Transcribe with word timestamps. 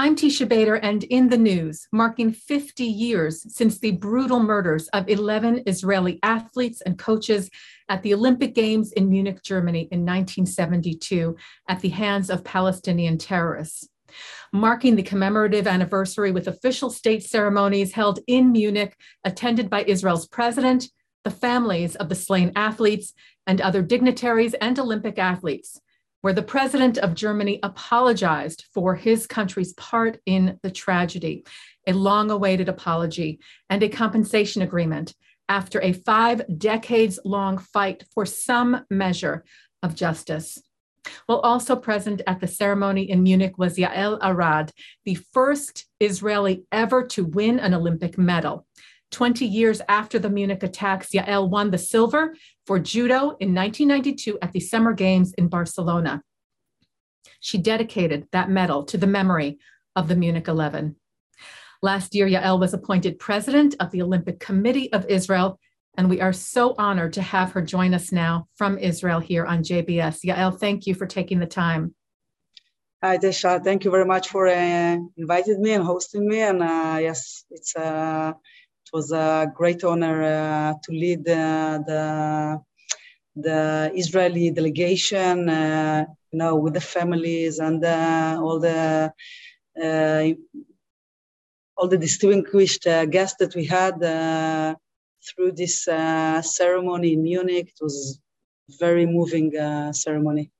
I'm 0.00 0.14
Tisha 0.14 0.48
Bader, 0.48 0.76
and 0.76 1.02
in 1.02 1.28
the 1.28 1.36
news, 1.36 1.88
marking 1.92 2.30
50 2.30 2.84
years 2.84 3.44
since 3.52 3.80
the 3.80 3.90
brutal 3.90 4.38
murders 4.38 4.86
of 4.92 5.08
11 5.08 5.64
Israeli 5.66 6.20
athletes 6.22 6.80
and 6.82 6.96
coaches 6.96 7.50
at 7.88 8.04
the 8.04 8.14
Olympic 8.14 8.54
Games 8.54 8.92
in 8.92 9.10
Munich, 9.10 9.42
Germany 9.42 9.88
in 9.90 10.06
1972 10.06 11.34
at 11.68 11.80
the 11.80 11.88
hands 11.88 12.30
of 12.30 12.44
Palestinian 12.44 13.18
terrorists. 13.18 13.88
Marking 14.52 14.94
the 14.94 15.02
commemorative 15.02 15.66
anniversary 15.66 16.30
with 16.30 16.46
official 16.46 16.90
state 16.90 17.24
ceremonies 17.24 17.90
held 17.90 18.20
in 18.28 18.52
Munich, 18.52 18.94
attended 19.24 19.68
by 19.68 19.82
Israel's 19.82 20.28
president, 20.28 20.90
the 21.24 21.30
families 21.32 21.96
of 21.96 22.08
the 22.08 22.14
slain 22.14 22.52
athletes, 22.54 23.14
and 23.48 23.60
other 23.60 23.82
dignitaries 23.82 24.54
and 24.54 24.78
Olympic 24.78 25.18
athletes 25.18 25.80
where 26.20 26.32
the 26.32 26.42
president 26.42 26.98
of 26.98 27.14
Germany 27.14 27.60
apologized 27.62 28.64
for 28.74 28.94
his 28.94 29.26
country's 29.26 29.72
part 29.74 30.18
in 30.26 30.58
the 30.62 30.70
tragedy, 30.70 31.44
a 31.86 31.92
long 31.92 32.30
awaited 32.30 32.68
apology, 32.68 33.40
and 33.70 33.82
a 33.82 33.88
compensation 33.88 34.62
agreement 34.62 35.14
after 35.48 35.80
a 35.80 35.92
five 35.92 36.42
decades 36.58 37.18
long 37.24 37.58
fight 37.58 38.04
for 38.12 38.26
some 38.26 38.84
measure 38.90 39.44
of 39.82 39.94
justice. 39.94 40.60
Well, 41.28 41.40
also 41.40 41.76
present 41.76 42.22
at 42.26 42.40
the 42.40 42.46
ceremony 42.46 43.10
in 43.10 43.22
Munich 43.22 43.56
was 43.56 43.76
Yael 43.76 44.18
Arad, 44.22 44.72
the 45.04 45.14
first 45.32 45.86
Israeli 46.00 46.64
ever 46.72 47.06
to 47.06 47.24
win 47.24 47.58
an 47.58 47.74
Olympic 47.74 48.18
medal. 48.18 48.66
20 49.10 49.46
years 49.46 49.80
after 49.88 50.18
the 50.18 50.30
Munich 50.30 50.62
attacks, 50.62 51.10
Yael 51.10 51.48
won 51.48 51.70
the 51.70 51.78
silver 51.78 52.34
for 52.66 52.78
judo 52.78 53.36
in 53.40 53.54
1992 53.54 54.38
at 54.42 54.52
the 54.52 54.60
Summer 54.60 54.92
Games 54.92 55.32
in 55.38 55.48
Barcelona. 55.48 56.22
She 57.40 57.58
dedicated 57.58 58.26
that 58.32 58.50
medal 58.50 58.84
to 58.84 58.98
the 58.98 59.06
memory 59.06 59.58
of 59.96 60.08
the 60.08 60.16
Munich 60.16 60.48
11. 60.48 60.96
Last 61.80 62.14
year, 62.14 62.26
Yael 62.26 62.58
was 62.58 62.74
appointed 62.74 63.18
president 63.18 63.76
of 63.80 63.90
the 63.90 64.02
Olympic 64.02 64.40
Committee 64.40 64.92
of 64.92 65.06
Israel, 65.06 65.58
and 65.96 66.10
we 66.10 66.20
are 66.20 66.32
so 66.32 66.74
honored 66.76 67.12
to 67.14 67.22
have 67.22 67.52
her 67.52 67.62
join 67.62 67.94
us 67.94 68.12
now 68.12 68.48
from 68.56 68.78
Israel 68.78 69.20
here 69.20 69.44
on 69.44 69.62
JBS. 69.62 70.24
Yael, 70.24 70.58
thank 70.58 70.86
you 70.86 70.94
for 70.94 71.06
taking 71.06 71.38
the 71.38 71.46
time. 71.46 71.94
Hi, 73.02 73.16
Desha. 73.16 73.62
Thank 73.62 73.84
you 73.84 73.92
very 73.92 74.04
much 74.04 74.28
for 74.28 74.48
uh, 74.48 74.96
inviting 75.16 75.62
me 75.62 75.72
and 75.74 75.84
hosting 75.84 76.26
me. 76.26 76.40
And 76.40 76.60
uh, 76.60 76.98
yes, 77.00 77.44
it's 77.48 77.76
uh, 77.76 78.32
it 78.88 78.96
was 78.96 79.12
a 79.12 79.52
great 79.54 79.84
honor 79.84 80.22
uh, 80.22 80.74
to 80.82 80.92
lead 80.92 81.28
uh, 81.28 81.78
the 81.86 82.60
the 83.36 83.92
Israeli 83.94 84.50
delegation, 84.50 85.48
uh, 85.48 86.04
you 86.32 86.38
know, 86.38 86.56
with 86.56 86.74
the 86.74 86.80
families 86.80 87.58
and 87.58 87.84
all 87.84 88.58
the 88.58 89.12
all 91.76 91.88
the 91.88 91.98
distinguished 91.98 92.84
guests 93.10 93.36
that 93.38 93.54
we 93.54 93.64
had 93.66 93.98
through 95.26 95.52
this 95.52 95.84
ceremony 95.84 97.12
in 97.12 97.22
Munich. 97.22 97.68
It 97.68 97.82
was 97.82 98.20
very 98.80 99.06
moving 99.06 99.52
ceremony. 99.92 100.50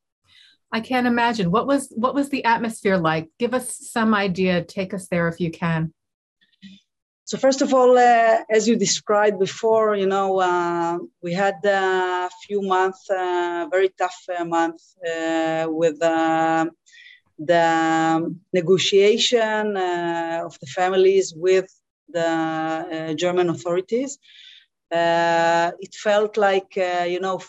I 0.71 0.81
can't 0.81 1.07
imagine. 1.07 1.51
What 1.51 1.67
was 1.67 1.91
what 1.97 2.15
was 2.15 2.29
the 2.29 2.45
atmosphere 2.45 2.99
like? 2.99 3.31
Give 3.39 3.55
us 3.55 3.75
some 3.91 4.13
idea. 4.15 4.63
Take 4.63 4.93
us 4.93 5.09
there 5.09 5.29
if 5.29 5.41
you 5.41 5.51
can. 5.51 5.95
So 7.29 7.37
first 7.37 7.61
of 7.61 7.75
all, 7.75 7.99
uh, 7.99 8.39
as 8.49 8.67
you 8.67 8.75
described 8.75 9.39
before, 9.39 9.95
you 9.95 10.07
know, 10.07 10.41
uh, 10.41 10.97
we 11.23 11.35
had 11.35 11.57
a 11.63 12.31
few 12.47 12.63
months, 12.63 13.05
uh, 13.11 13.67
very 13.71 13.91
tough 13.99 14.19
uh, 14.35 14.47
months 14.47 14.97
uh, 15.07 15.67
with 15.69 16.01
uh, 16.03 16.65
the 17.39 18.35
negotiation 18.55 19.77
of 19.77 20.59
the 20.59 20.67
families 20.75 21.35
with 21.37 21.69
the 22.09 23.15
German 23.19 23.51
authorities. 23.51 24.19
it 24.91 25.95
felt 26.07 26.39
like, 26.39 26.77
you 27.15 27.21
know, 27.21 27.43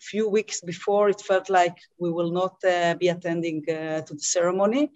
few 0.00 0.28
weeks 0.28 0.62
before, 0.62 1.08
it 1.10 1.20
felt 1.20 1.48
like 1.48 1.76
we 1.96 2.10
will 2.10 2.32
not 2.32 2.56
be 2.98 3.06
attending 3.06 3.64
to 3.66 4.14
the 4.18 4.26
ceremony. 4.36 4.90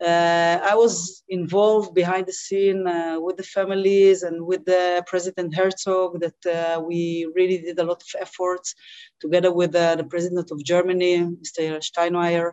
Uh, 0.00 0.60
I 0.62 0.76
was 0.76 1.24
involved 1.28 1.92
behind 1.92 2.26
the 2.26 2.32
scene 2.32 2.86
uh, 2.86 3.18
with 3.18 3.36
the 3.36 3.42
families 3.42 4.22
and 4.22 4.46
with 4.46 4.64
the 4.64 5.02
President 5.08 5.56
Herzog 5.56 6.20
that 6.20 6.46
uh, 6.46 6.80
we 6.80 7.28
really 7.34 7.58
did 7.58 7.80
a 7.80 7.84
lot 7.84 8.00
of 8.00 8.20
efforts 8.20 8.76
together 9.20 9.52
with 9.52 9.74
uh, 9.74 9.96
the 9.96 10.04
President 10.04 10.52
of 10.52 10.62
Germany, 10.62 11.18
Mr. 11.18 11.82
Steinmeier, 11.82 12.52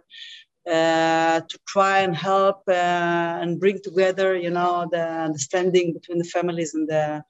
uh, 0.68 1.42
to 1.42 1.60
try 1.68 2.00
and 2.00 2.16
help 2.16 2.64
uh, 2.68 2.72
and 3.42 3.60
bring 3.60 3.80
together, 3.84 4.36
you 4.36 4.50
know, 4.50 4.88
the 4.92 5.08
understanding 5.08 5.94
between 5.94 6.18
the 6.18 6.24
families 6.24 6.74
and 6.74 6.90
the 6.90 7.24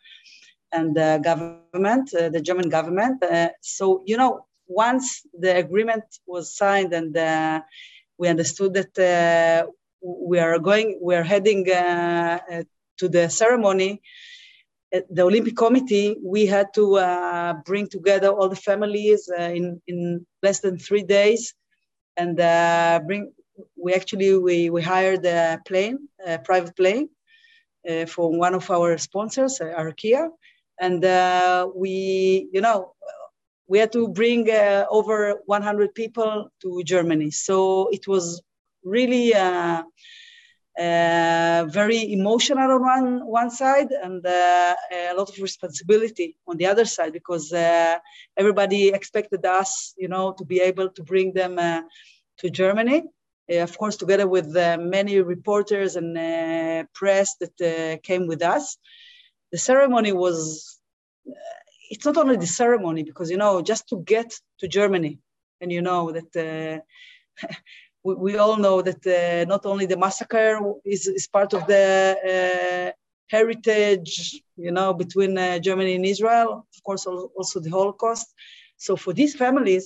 and 0.71 0.95
the 0.95 1.19
government, 1.23 2.09
the 2.11 2.41
German 2.41 2.69
government. 2.69 3.23
so, 3.61 4.03
you 4.05 4.17
know, 4.17 4.45
once 4.67 5.21
the 5.39 5.55
agreement 5.57 6.03
was 6.25 6.55
signed 6.55 6.93
and 6.93 7.13
we 8.17 8.27
understood 8.27 8.73
that 8.73 8.93
we 10.05 10.39
are 10.39 10.59
going, 10.59 10.99
we 11.01 11.16
are 11.16 11.23
heading 11.23 11.69
uh, 11.69 12.39
uh, 12.51 12.63
to 12.97 13.09
the 13.09 13.29
ceremony. 13.29 14.01
At 14.93 15.03
the 15.13 15.23
Olympic 15.23 15.57
Committee, 15.57 16.16
we 16.23 16.45
had 16.45 16.67
to 16.75 16.97
uh, 16.97 17.53
bring 17.66 17.88
together 17.88 18.29
all 18.29 18.47
the 18.47 18.55
families 18.55 19.29
in, 19.38 19.81
in 19.88 20.25
less 20.43 20.59
than 20.59 20.77
three 20.77 21.03
days 21.03 21.53
and 22.17 22.38
bring, 23.07 23.33
we 23.75 23.93
actually, 23.93 24.38
we, 24.38 24.69
we 24.69 24.81
hired 24.81 25.25
a 25.25 25.59
plane, 25.66 26.07
a 26.25 26.37
private 26.37 26.75
plane 26.75 27.09
uh, 27.89 28.05
from 28.05 28.37
one 28.37 28.53
of 28.53 28.69
our 28.72 28.97
sponsors, 28.97 29.59
uh, 29.59 29.66
Arkia, 29.66 30.29
and 30.79 31.03
uh, 31.03 31.67
we, 31.75 32.47
you 32.53 32.61
know, 32.61 32.93
we 33.67 33.79
had 33.79 33.91
to 33.91 34.07
bring 34.07 34.49
over 34.51 35.41
100 35.45 35.95
people 35.95 36.49
to 36.61 36.83
Germany. 36.83 37.31
So 37.31 37.89
it 37.91 38.07
was 38.07 38.41
really 38.85 39.34
uh, 39.34 39.84
uh, 40.78 41.66
very 41.69 42.12
emotional 42.12 42.72
on 42.72 42.81
one, 42.81 43.25
one 43.25 43.50
side 43.50 43.91
and 43.91 44.25
uh, 44.25 44.75
a 44.91 45.13
lot 45.16 45.29
of 45.29 45.38
responsibility 45.41 46.38
on 46.47 46.57
the 46.57 46.66
other 46.66 46.85
side 46.85 47.13
because 47.13 47.51
uh, 47.53 47.97
everybody 48.38 48.90
expected 48.90 49.46
us, 49.46 49.94
you 49.97 50.07
know, 50.07 50.34
to 50.34 50.46
be 50.46 50.59
able 50.59 50.90
to 50.90 51.03
bring 51.03 51.34
them 51.34 51.57
uh, 51.57 51.81
to 52.38 52.50
Germany. 52.50 53.03
Uh, 53.50 53.59
of 53.59 53.78
course, 53.78 53.96
together 53.96 54.28
with 54.28 54.53
many 54.79 55.22
reporters 55.22 55.96
and 55.96 56.16
press 56.94 57.35
that 57.40 58.02
came 58.03 58.28
with 58.28 58.41
us. 58.41 58.78
The 59.52 59.57
ceremony 59.57 60.12
was, 60.12 60.79
it's 61.90 62.06
not 62.06 62.17
only 62.17 62.35
the 62.35 62.47
ceremony 62.47 63.03
because, 63.03 63.31
you 63.31 63.38
know, 63.38 63.62
just 63.62 63.88
to 63.90 64.02
get 64.02 64.34
to 64.59 64.67
Germany 64.67 65.19
and 65.62 65.72
you 65.72 65.81
know 65.81 66.12
that 66.12 66.84
we, 68.05 68.13
we 68.25 68.38
all 68.38 68.57
know 68.57 68.81
that 68.81 69.01
uh, 69.07 69.45
not 69.53 69.66
only 69.66 69.85
the 69.88 69.97
massacre 69.97 70.59
is, 70.85 71.07
is 71.07 71.27
part 71.27 71.53
of 71.53 71.66
the 71.66 71.85
uh, 72.33 72.91
heritage, 73.35 74.41
you 74.55 74.71
know, 74.71 74.93
between 74.93 75.38
uh, 75.38 75.57
Germany 75.59 75.95
and 75.95 76.05
Israel, 76.05 76.67
of 76.75 76.83
course, 76.83 77.05
also 77.07 77.59
the 77.59 77.71
Holocaust. 77.71 78.27
So 78.77 78.95
for 78.95 79.11
these 79.11 79.35
families, 79.35 79.85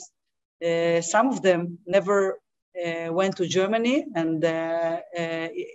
uh, 0.64 1.00
some 1.02 1.28
of 1.30 1.42
them 1.42 1.80
never 1.88 2.40
uh, 2.86 3.14
went 3.14 3.38
to 3.38 3.48
Germany 3.48 4.06
and 4.16 4.44
uh, 4.44 4.98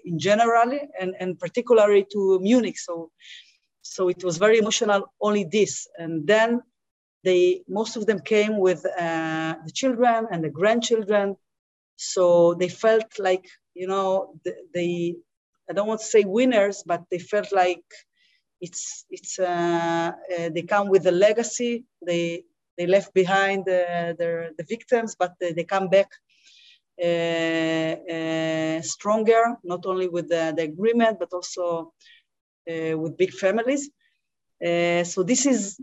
in 0.05 0.19
general, 0.19 0.78
and, 1.00 1.15
and 1.19 1.38
particularly 1.38 2.06
to 2.12 2.38
Munich. 2.41 2.78
So, 2.78 3.11
so 3.81 4.09
it 4.09 4.22
was 4.22 4.37
very 4.37 4.59
emotional, 4.59 5.12
only 5.21 5.44
this. 5.44 5.88
And 5.99 6.26
then 6.26 6.62
they, 7.23 7.62
most 7.69 7.96
of 7.96 8.05
them 8.05 8.20
came 8.20 8.58
with 8.58 8.82
the 8.82 9.73
children 9.73 10.26
and 10.31 10.44
the 10.44 10.50
grandchildren 10.50 11.37
so 11.96 12.55
they 12.55 12.69
felt 12.69 13.19
like, 13.19 13.49
you 13.75 13.87
know, 13.87 14.35
they, 14.73 15.17
I 15.69 15.73
don't 15.73 15.88
want 15.88 16.00
to 16.00 16.06
say 16.06 16.25
winners, 16.25 16.82
but 16.87 17.02
they 17.11 17.19
felt 17.19 17.52
like 17.52 17.85
it's, 18.61 19.05
it's, 19.11 19.38
uh, 19.38 20.12
uh, 20.38 20.50
they 20.55 20.62
come 20.62 20.88
with 20.88 21.06
a 21.06 21.12
legacy. 21.12 21.85
They, 22.05 22.44
they 22.76 22.87
left 22.87 23.14
behind 23.14 23.62
uh, 23.69 24.14
their, 24.19 24.50
the 24.58 24.64
victims, 24.69 25.17
but 25.19 25.35
they, 25.41 25.52
they 25.52 25.64
come 25.64 25.88
back 25.88 26.08
uh, 27.02 27.06
uh, 27.06 28.82
stronger, 28.82 29.56
not 29.64 29.87
only 29.87 30.08
with 30.08 30.29
the, 30.29 30.55
the 30.56 30.62
agreement, 30.64 31.19
but 31.19 31.32
also 31.32 31.93
uh, 32.70 32.96
with 32.99 33.17
big 33.17 33.32
families. 33.32 33.91
so 34.61 35.23
this 35.23 35.46
is, 35.46 35.81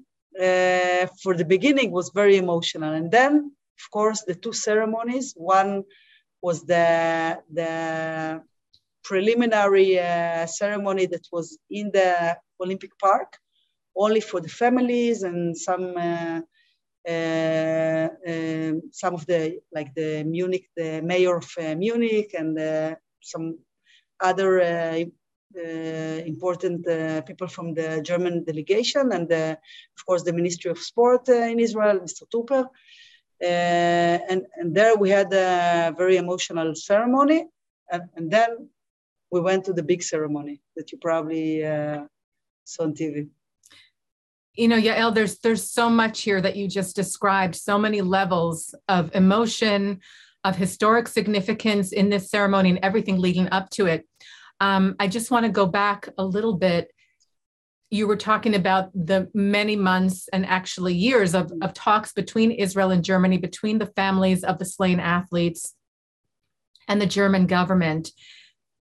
for 1.22 1.36
the 1.36 1.46
beginning, 1.46 1.92
was 1.92 2.12
very 2.14 2.38
emotional. 2.38 2.94
And 2.94 3.12
then 3.12 3.52
of 3.82 3.92
course, 3.92 4.22
the 4.24 4.36
two 4.36 4.54
ceremonies. 4.54 5.34
One 5.36 5.84
was 6.42 6.64
the, 6.66 7.40
the 7.52 8.42
preliminary 9.04 10.00
uh, 10.00 10.46
ceremony 10.46 11.06
that 11.08 11.28
was 11.32 11.58
in 11.70 11.92
the 11.92 12.38
Olympic 12.62 12.98
Park, 13.00 13.38
only 13.96 14.22
for 14.22 14.40
the 14.40 14.50
families 14.50 15.24
and 15.24 15.58
some 15.58 15.96
uh, 15.98 16.42
uh, 17.08 18.10
um, 18.28 18.82
some 18.92 19.16
of 19.16 19.26
the 19.26 19.60
like 19.74 19.92
the 19.96 20.24
Munich, 20.24 20.70
the 20.78 21.02
mayor 21.02 21.38
of 21.38 21.50
uh, 21.60 21.74
Munich, 21.76 22.36
and 22.38 22.60
uh, 22.60 22.96
some 23.22 23.58
other 24.20 24.62
uh, 24.62 25.04
important 26.26 26.86
people 27.26 27.48
from 27.48 27.74
the 27.74 28.02
German 28.04 28.44
delegation 28.44 29.12
and 29.12 29.32
of 29.32 30.06
course 30.06 30.24
the 30.24 30.32
Ministry 30.32 30.72
of 30.72 30.78
Sport 30.78 31.28
in 31.28 31.60
Israel, 31.60 32.00
Mr. 32.00 32.30
Tropper. 32.30 32.70
And, 33.42 34.44
and 34.56 34.76
there 34.76 34.96
we 34.96 35.10
had 35.10 35.32
a 35.34 35.94
very 35.98 36.18
emotional 36.18 36.74
ceremony 36.76 37.46
and, 37.92 38.04
and 38.16 38.32
then 38.32 38.70
we 39.32 39.40
went 39.40 39.66
to 39.66 39.74
the 39.74 39.84
big 39.84 40.04
ceremony 40.04 40.62
that 40.76 40.92
you 40.92 40.98
probably 40.98 41.62
saw 41.62 42.84
on 42.84 42.94
TV 42.94 43.28
you 44.56 44.68
know 44.68 44.80
yael 44.80 45.14
there's 45.14 45.40
there's 45.40 45.72
so 45.72 45.90
much 45.90 46.22
here 46.22 46.42
that 46.42 46.56
you 46.56 46.68
just 46.68 46.96
described 46.96 47.56
so 47.56 47.78
many 47.78 48.02
levels 48.02 48.76
of 48.90 49.14
emotion 49.16 50.00
of 50.44 50.56
historic 50.56 51.08
significance 51.08 51.92
in 51.94 52.10
this 52.10 52.30
ceremony 52.30 52.70
and 52.70 52.80
everything 52.84 53.18
leading 53.18 53.48
up 53.52 53.70
to 53.70 53.86
it 53.86 54.06
um, 54.62 54.96
I 55.00 55.08
just 55.08 55.32
want 55.32 55.46
to 55.46 55.52
go 55.52 55.66
back 55.66 56.08
a 56.20 56.24
little 56.24 56.54
bit. 56.54 56.92
You 57.92 58.08
were 58.08 58.16
talking 58.16 58.56
about 58.56 58.90
the 58.94 59.30
many 59.34 59.76
months 59.76 60.30
and 60.32 60.46
actually 60.46 60.96
years 60.96 61.36
of, 61.36 61.52
of 61.62 61.74
talks 61.74 62.14
between 62.14 62.52
Israel 62.52 62.92
and 62.92 63.04
Germany, 63.04 63.38
between 63.38 63.80
the 63.80 63.86
families 63.86 64.44
of 64.46 64.58
the 64.60 64.66
slain 64.66 65.00
athletes 65.00 65.76
and 66.88 67.02
the 67.02 67.06
German 67.06 67.48
government 67.48 68.12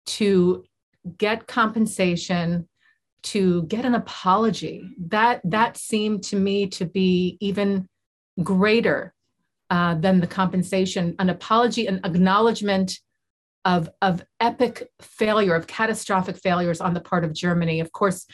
to 0.07 0.65
get 1.19 1.47
compensation, 1.47 2.69
to 3.23 3.63
get 3.65 3.85
an 3.85 3.95
apology. 3.95 4.91
That, 5.09 5.41
that 5.45 5.77
seemed 5.77 6.25
to 6.25 6.37
me 6.37 6.67
to 6.71 6.85
be 6.85 7.39
even 7.41 7.89
greater 8.43 9.15
uh, 9.71 9.95
than 9.95 10.21
the 10.21 10.27
compensation, 10.27 11.15
an 11.19 11.31
apology, 11.31 11.87
an 11.87 12.01
acknowledgement 12.05 12.99
of, 13.65 13.89
of 14.03 14.25
epic 14.41 14.89
failure, 15.01 15.55
of 15.55 15.67
catastrophic 15.67 16.37
failures 16.37 16.81
on 16.81 16.95
the 16.95 17.01
part 17.01 17.25
of 17.25 17.33
Germany. 17.33 17.81
Of 17.81 17.93
course, 17.93 18.27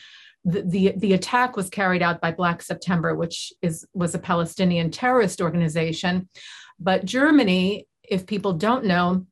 the, 0.44 0.92
the, 0.96 1.12
attack 1.12 1.56
was 1.56 1.70
carried 1.70 2.02
out 2.02 2.20
by 2.20 2.32
Black 2.32 2.62
September, 2.62 3.14
which 3.14 3.52
is, 3.62 3.86
was 3.94 4.14
a 4.14 4.18
Palestinian 4.18 4.90
terrorist 4.90 5.40
organization. 5.40 6.28
But 6.80 7.04
Germany, 7.04 7.86
if 8.08 8.26
people 8.26 8.54
don't 8.54 8.84
know, 8.84 9.26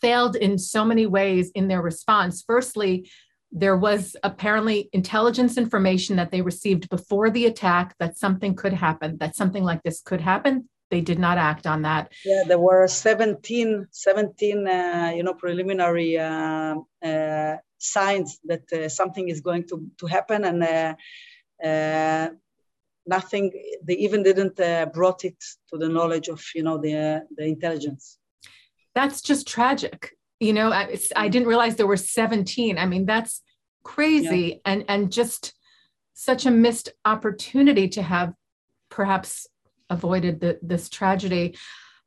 failed 0.00 0.36
in 0.36 0.58
so 0.58 0.84
many 0.84 1.06
ways 1.06 1.50
in 1.54 1.68
their 1.68 1.82
response. 1.82 2.42
Firstly, 2.46 3.10
there 3.52 3.76
was 3.76 4.16
apparently 4.22 4.90
intelligence 4.92 5.56
information 5.56 6.16
that 6.16 6.30
they 6.30 6.42
received 6.42 6.88
before 6.90 7.30
the 7.30 7.46
attack 7.46 7.94
that 7.98 8.18
something 8.18 8.54
could 8.54 8.72
happen, 8.72 9.18
that 9.18 9.36
something 9.36 9.64
like 9.64 9.82
this 9.82 10.00
could 10.02 10.20
happen 10.20 10.68
they 10.90 11.00
did 11.00 11.18
not 11.18 11.38
act 11.38 11.66
on 11.66 11.82
that. 11.82 12.12
Yeah, 12.24 12.44
there 12.46 12.58
were 12.58 12.86
17, 12.86 13.88
17 13.90 14.66
uh, 14.66 15.12
you 15.14 15.22
know, 15.22 15.34
preliminary 15.34 16.18
uh, 16.18 16.76
uh, 17.04 17.56
signs 17.78 18.38
that 18.44 18.72
uh, 18.72 18.88
something 18.88 19.28
is 19.28 19.40
going 19.40 19.64
to, 19.68 19.86
to 19.98 20.06
happen 20.06 20.44
and 20.44 20.62
uh, 20.62 20.94
uh, 21.66 22.28
nothing, 23.06 23.52
they 23.82 23.94
even 23.94 24.22
didn't 24.22 24.56
brought 24.92 25.24
it 25.24 25.36
to 25.70 25.78
the 25.78 25.88
knowledge 25.88 26.28
of, 26.28 26.42
you 26.54 26.62
know, 26.62 26.78
the, 26.78 27.24
the 27.36 27.44
intelligence. 27.44 28.18
That's 28.94 29.22
just 29.22 29.46
tragic. 29.46 30.12
You 30.40 30.52
know, 30.52 30.70
I, 30.72 30.98
I 31.16 31.28
didn't 31.28 31.48
realize 31.48 31.76
there 31.76 31.86
were 31.86 31.96
17. 31.96 32.78
I 32.78 32.86
mean, 32.86 33.06
that's 33.06 33.42
crazy 33.82 34.60
yeah. 34.64 34.72
and, 34.72 34.84
and 34.88 35.12
just 35.12 35.54
such 36.14 36.46
a 36.46 36.50
missed 36.50 36.90
opportunity 37.04 37.88
to 37.88 38.02
have 38.02 38.34
perhaps 38.90 39.46
avoided 39.88 40.40
the, 40.40 40.58
this 40.62 40.88
tragedy. 40.88 41.56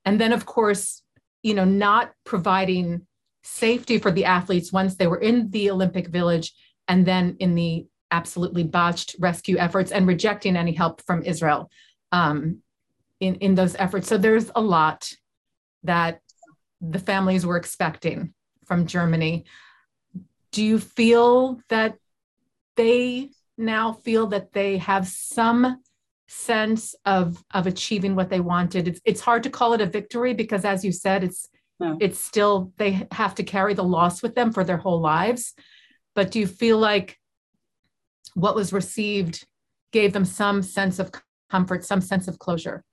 And 0.05 0.19
then, 0.19 0.33
of 0.33 0.45
course, 0.45 1.01
you 1.43 1.53
know, 1.53 1.65
not 1.65 2.11
providing 2.23 3.07
safety 3.43 3.97
for 3.97 4.11
the 4.11 4.25
athletes 4.25 4.71
once 4.71 4.95
they 4.95 5.07
were 5.07 5.19
in 5.19 5.49
the 5.51 5.71
Olympic 5.71 6.07
Village 6.07 6.53
and 6.87 7.05
then 7.05 7.35
in 7.39 7.55
the 7.55 7.85
absolutely 8.11 8.63
botched 8.63 9.15
rescue 9.19 9.57
efforts 9.57 9.91
and 9.91 10.07
rejecting 10.07 10.55
any 10.55 10.73
help 10.73 11.01
from 11.01 11.23
Israel 11.23 11.69
um, 12.11 12.57
in, 13.19 13.35
in 13.35 13.55
those 13.55 13.75
efforts. 13.75 14.07
So 14.07 14.17
there's 14.17 14.51
a 14.55 14.61
lot 14.61 15.09
that 15.83 16.19
the 16.81 16.99
families 16.99 17.45
were 17.45 17.57
expecting 17.57 18.33
from 18.65 18.85
Germany. 18.85 19.45
Do 20.51 20.63
you 20.63 20.79
feel 20.79 21.61
that 21.69 21.95
they 22.75 23.29
now 23.57 23.93
feel 23.93 24.27
that 24.27 24.53
they 24.53 24.77
have 24.77 25.07
some 25.07 25.81
sense 26.27 26.95
of 27.05 27.43
of 27.51 27.67
achieving 27.67 28.15
what 28.15 28.29
they 28.29 28.39
wanted 28.39 28.87
it's, 28.87 29.01
it's 29.03 29.19
hard 29.19 29.43
to 29.43 29.49
call 29.49 29.73
it 29.73 29.81
a 29.81 29.85
victory 29.85 30.33
because 30.33 30.63
as 30.63 30.85
you 30.85 30.89
said 30.89 31.25
it's 31.25 31.49
no. 31.81 31.97
it's 31.99 32.19
still 32.19 32.71
they 32.77 33.07
have 33.11 33.35
to 33.35 33.43
carry 33.43 33.73
the 33.73 33.89
loss 33.97 34.21
with 34.23 34.35
them 34.35 34.53
for 34.53 34.63
their 34.63 34.77
whole 34.77 35.01
lives 35.01 35.53
but 36.15 36.31
do 36.31 36.39
you 36.39 36.47
feel 36.47 36.77
like 36.77 37.17
what 38.35 38.55
was 38.55 38.71
received 38.71 39.45
gave 39.91 40.13
them 40.13 40.25
some 40.25 40.61
sense 40.61 40.99
of 40.99 41.11
comfort 41.49 41.83
some 41.83 42.01
sense 42.01 42.27
of 42.27 42.39
closure 42.39 42.83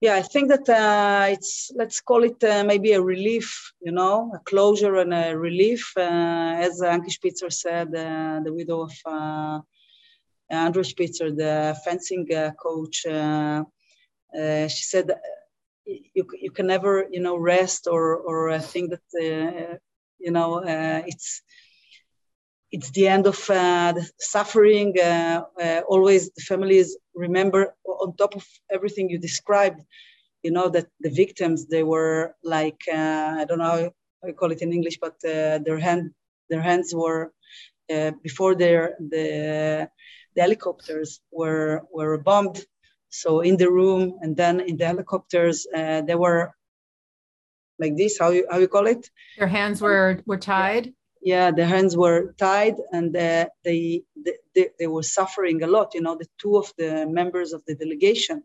yeah 0.00 0.14
i 0.14 0.22
think 0.22 0.48
that 0.48 0.68
uh, 0.68 1.26
it's 1.34 1.70
let's 1.74 2.00
call 2.00 2.22
it 2.22 2.38
uh, 2.44 2.62
maybe 2.70 2.92
a 2.92 3.02
relief 3.02 3.72
you 3.80 3.92
know 3.92 4.30
a 4.34 4.40
closure 4.50 4.96
and 4.96 5.12
a 5.14 5.36
relief 5.36 5.84
uh, 5.96 6.66
as 6.66 6.82
ankie 6.82 7.10
spitzer 7.10 7.50
said 7.50 7.88
uh, 7.88 8.38
the 8.44 8.52
widow 8.52 8.82
of 8.82 8.94
uh, 9.06 9.58
Andre 10.52 10.82
Spitzer, 10.82 11.32
the 11.32 11.74
fencing 11.82 12.26
uh, 12.34 12.50
coach, 12.62 13.06
uh, 13.06 13.64
uh, 14.38 14.68
she 14.68 14.82
said, 14.82 15.10
you, 15.86 16.26
you 16.40 16.50
can 16.50 16.66
never, 16.66 17.06
you 17.10 17.20
know, 17.20 17.36
rest 17.36 17.86
or, 17.86 18.16
or 18.16 18.58
think 18.58 18.90
that, 18.90 19.78
you 20.18 20.30
know, 20.30 20.62
it's, 21.06 21.42
it's 22.72 22.90
the 22.92 23.06
end 23.06 23.26
of 23.26 23.38
uh, 23.50 23.92
the 23.92 24.08
suffering. 24.18 24.94
Uh, 24.98 25.42
uh, 25.62 25.82
always 25.86 26.30
the 26.30 26.42
families 26.42 26.96
remember, 27.14 27.74
on 27.84 28.16
top 28.16 28.34
of 28.34 28.44
everything 28.70 29.10
you 29.10 29.18
described, 29.18 29.80
you 30.42 30.50
know 30.50 30.68
that 30.68 30.86
the 31.00 31.10
victims 31.10 31.66
they 31.66 31.82
were 31.82 32.34
like 32.42 32.80
I 32.92 33.44
don't 33.46 33.58
know 33.58 33.92
how 34.22 34.26
you 34.26 34.34
call 34.34 34.50
it 34.50 34.62
in 34.62 34.72
English, 34.72 34.98
but 34.98 35.14
their 35.20 35.78
hand 35.78 36.10
their 36.50 36.62
hands 36.62 36.94
were 36.94 37.32
before 38.22 38.54
their 38.54 38.96
the 38.98 39.88
the 40.34 40.40
helicopters 40.40 41.20
were 41.30 41.82
were 41.92 42.18
bombed. 42.18 42.64
So 43.12 43.40
in 43.40 43.58
the 43.58 43.70
room 43.70 44.18
and 44.22 44.34
then 44.34 44.60
in 44.60 44.78
the 44.78 44.86
helicopters, 44.86 45.66
uh, 45.76 46.00
they 46.00 46.14
were 46.14 46.54
like 47.78 47.96
this. 47.96 48.18
How 48.18 48.30
you 48.30 48.46
how 48.50 48.58
you 48.58 48.68
call 48.68 48.86
it? 48.86 49.10
Their 49.38 49.48
hands 49.48 49.82
were 49.82 50.20
were 50.26 50.38
tied. 50.38 50.94
Yeah, 51.20 51.50
their 51.52 51.66
hands 51.66 51.96
were 51.96 52.34
tied, 52.38 52.76
and 52.90 53.14
uh, 53.14 53.46
they, 53.64 54.02
they 54.54 54.70
they 54.78 54.86
were 54.88 55.04
suffering 55.04 55.62
a 55.62 55.66
lot. 55.66 55.94
You 55.94 56.00
know, 56.00 56.16
the 56.16 56.26
two 56.40 56.56
of 56.56 56.72
the 56.78 57.06
members 57.06 57.52
of 57.52 57.62
the 57.66 57.74
delegation, 57.76 58.42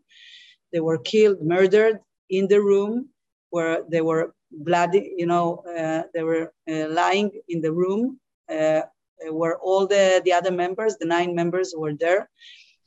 they 0.72 0.80
were 0.80 0.98
killed, 0.98 1.42
murdered 1.42 1.98
in 2.28 2.46
the 2.46 2.60
room 2.60 3.08
where 3.50 3.82
they 3.88 4.02
were 4.02 4.34
bloody. 4.50 5.14
You 5.16 5.26
know, 5.26 5.64
uh, 5.78 6.02
they 6.14 6.22
were 6.22 6.52
uh, 6.70 6.88
lying 6.88 7.30
in 7.48 7.62
the 7.62 7.72
room 7.72 8.20
uh, 8.48 8.82
where 9.30 9.58
all 9.58 9.86
the, 9.86 10.22
the 10.24 10.32
other 10.32 10.52
members, 10.52 10.96
the 11.00 11.06
nine 11.06 11.34
members 11.34 11.74
were 11.76 11.94
there, 11.94 12.30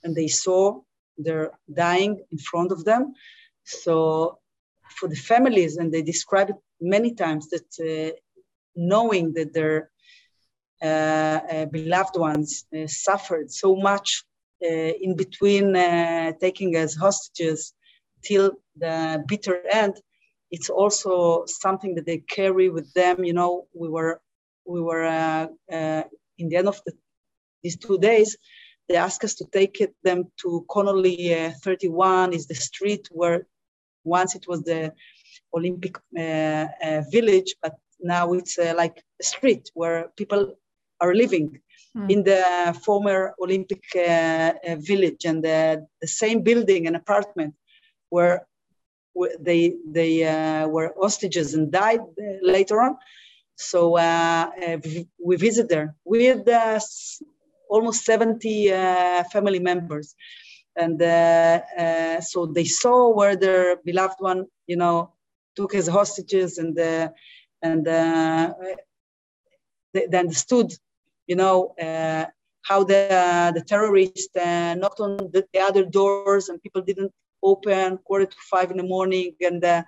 and 0.04 0.16
they 0.16 0.28
saw 0.28 0.80
they're 1.24 1.52
dying 1.72 2.24
in 2.32 2.38
front 2.38 2.72
of 2.72 2.84
them. 2.84 3.14
So 3.64 4.40
for 4.98 5.08
the 5.08 5.16
families, 5.16 5.78
and 5.78 5.92
they 5.92 6.02
describe 6.02 6.50
it 6.50 6.56
many 6.80 7.14
times 7.14 7.50
that 7.50 7.70
uh, 7.80 8.16
knowing 8.76 9.34
that 9.34 9.54
their 9.54 9.92
uh, 10.82 11.40
uh, 11.52 11.66
beloved 11.66 12.18
ones 12.18 12.66
uh, 12.76 12.88
suffered 12.88 13.52
so 13.52 13.76
much 13.76 14.24
uh, 14.64 14.68
in 14.68 15.16
between 15.16 15.74
taking 16.40 16.76
as 16.76 16.96
hostages 16.96 17.74
till 18.24 18.52
the 18.78 19.24
bitter 19.28 19.62
end, 19.72 19.94
it's 20.50 20.70
also 20.70 21.44
something 21.46 21.96
that 21.96 22.06
they 22.06 22.18
carry 22.18 22.70
with 22.70 22.92
them. 22.94 23.24
You 23.24 23.34
know, 23.34 23.68
we 23.74 23.90
were 23.90 24.22
we 24.66 24.82
were 24.82 25.04
in 25.04 26.50
the 26.50 26.56
end 26.56 26.68
of 26.68 26.82
the, 26.86 26.94
these 27.64 27.78
two 27.78 28.00
days, 28.00 28.38
they 28.92 28.98
asked 28.98 29.24
us 29.24 29.36
to 29.36 29.46
take 29.46 29.80
it, 29.80 29.96
them 30.04 30.26
to 30.42 30.66
Connolly 30.70 31.34
uh, 31.34 31.52
31 31.64 32.34
is 32.34 32.46
the 32.48 32.56
street 32.56 33.08
where 33.12 33.48
once 34.04 34.36
it 34.36 34.46
was 34.48 34.64
the 34.64 34.94
Olympic 35.54 35.96
uh, 36.18 36.22
uh, 36.22 37.02
village, 37.10 37.56
but 37.64 37.76
now 38.02 38.34
it's 38.34 38.60
uh, 38.60 38.74
like 38.76 39.02
a 39.22 39.24
street 39.24 39.72
where 39.74 40.10
people 40.18 40.56
are 41.00 41.14
living 41.14 41.62
mm. 41.98 42.12
in 42.12 42.24
the 42.24 42.44
former 42.84 43.34
Olympic 43.42 43.84
uh, 43.96 44.00
uh, 44.02 44.76
village 44.80 45.24
and 45.24 45.42
the, 45.42 45.88
the 46.02 46.08
same 46.08 46.42
building 46.42 46.88
and 46.88 46.96
apartment 46.96 47.54
where 48.10 48.46
they 49.40 49.76
they 49.86 50.14
were 50.70 50.94
hostages 51.00 51.54
and 51.54 51.70
died 51.70 52.00
later 52.42 52.82
on 52.82 52.98
so 53.62 53.98
uh, 53.98 54.50
uh, 54.68 54.78
we 55.24 55.36
visit 55.36 55.70
there 55.70 55.96
with 56.04 56.48
uh, 56.48 56.80
almost 57.72 58.06
70 58.06 58.70
family 59.34 59.60
members. 59.60 60.16
And 60.76 61.00
so 62.24 62.46
they 62.46 62.66
saw 62.66 63.10
where 63.18 63.36
their 63.36 63.78
beloved 63.84 64.20
one, 64.20 64.46
you 64.68 64.78
know, 64.78 65.14
took 65.56 65.76
as 65.76 65.88
hostages 65.88 66.58
and, 66.58 66.78
and 67.62 67.88
they, 69.94 70.08
they 70.08 70.18
understood, 70.18 70.72
you 71.28 71.36
know, 71.36 71.74
uh, 71.82 72.26
how 72.64 72.84
the 72.84 73.14
uh, 73.14 73.52
the 73.52 73.62
terrorists 73.62 74.36
uh, 74.36 74.76
knocked 74.76 75.00
on 75.00 75.18
the, 75.18 75.46
the, 75.54 75.60
other 75.60 75.86
doors 75.86 76.50
and 76.50 76.62
people 76.62 76.82
didn't 76.82 77.12
open 77.44 77.98
quarter 78.00 78.26
to 78.26 78.38
five 78.50 78.72
in 78.72 78.78
the 78.78 78.84
morning 78.84 79.36
and 79.42 79.64
uh, 79.64 79.84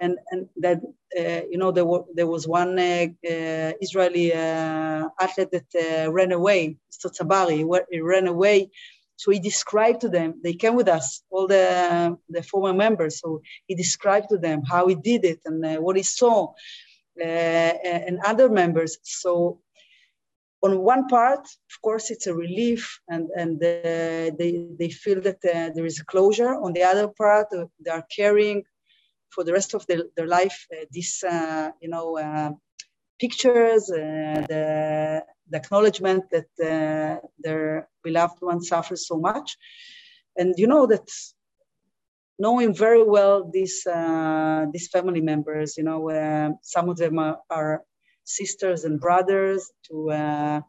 and 0.00 0.18
and 0.30 0.48
that 0.56 0.80
uh, 1.18 1.42
you 1.50 1.58
know 1.58 1.70
there 1.70 1.84
were 1.84 2.04
there 2.14 2.26
was 2.26 2.46
one 2.46 2.78
uh, 2.78 3.06
uh, 3.28 3.72
Israeli 3.80 4.32
athlete 4.32 5.50
that 5.52 6.08
ran 6.10 6.32
away, 6.32 6.76
Mr. 6.92 7.10
Tsabari, 7.10 7.58
he 7.90 8.00
ran 8.00 8.26
away. 8.26 8.70
So 9.18 9.30
he 9.30 9.38
described 9.38 10.02
to 10.02 10.10
them, 10.10 10.40
they 10.44 10.52
came 10.52 10.74
with 10.74 10.88
us, 10.88 11.22
all 11.30 11.46
the, 11.46 12.18
the 12.28 12.42
former 12.42 12.74
members. 12.74 13.18
So 13.18 13.40
he 13.66 13.74
described 13.74 14.28
to 14.28 14.36
them 14.36 14.62
how 14.62 14.88
he 14.88 14.94
did 14.94 15.24
it 15.24 15.40
and 15.46 15.82
what 15.82 15.96
he 15.96 16.02
saw. 16.02 16.52
and 17.18 18.18
other 18.26 18.50
members. 18.50 18.98
So 19.02 19.60
on 20.66 20.72
one 20.94 21.06
part, 21.06 21.44
of 21.70 21.76
course, 21.86 22.06
it's 22.10 22.26
a 22.26 22.34
relief 22.34 22.82
and, 23.08 23.24
and 23.42 23.54
uh, 23.62 24.34
they, 24.38 24.52
they 24.80 24.90
feel 24.90 25.20
that 25.28 25.40
uh, 25.44 25.70
there 25.74 25.86
is 25.86 26.00
a 26.00 26.04
closure. 26.12 26.52
On 26.64 26.72
the 26.72 26.82
other 26.82 27.08
part, 27.08 27.46
uh, 27.52 27.66
they 27.82 27.90
are 27.90 28.06
carrying 28.18 28.64
for 29.30 29.44
the 29.44 29.52
rest 29.52 29.74
of 29.74 29.86
their, 29.86 30.26
life 30.38 30.58
uh, 30.72 30.84
these, 30.90 31.14
uh, 31.22 31.70
you 31.82 31.90
know, 31.94 32.18
uh, 32.18 32.50
pictures, 33.18 33.86
the, 33.86 35.22
the, 35.50 35.58
acknowledgement 35.62 36.24
that 36.32 36.48
their 37.44 37.88
beloved 38.02 38.38
one 38.40 38.60
suffers 38.60 39.06
so 39.06 39.16
much. 39.16 39.56
And 40.36 40.54
you 40.58 40.66
know 40.66 40.86
that 40.86 41.08
knowing 42.38 42.74
very 42.74 43.04
well 43.04 43.48
these, 43.56 43.78
these 44.72 44.88
family 44.88 45.22
members, 45.32 45.76
you 45.78 45.84
know, 45.84 46.00
some 46.62 46.88
of 46.88 46.96
them 46.96 47.18
are, 47.18 47.38
are 47.48 47.84
sisters 48.26 48.84
and 48.84 49.00
brothers 49.00 49.70
to 49.88 50.10
uh, 50.10 50.60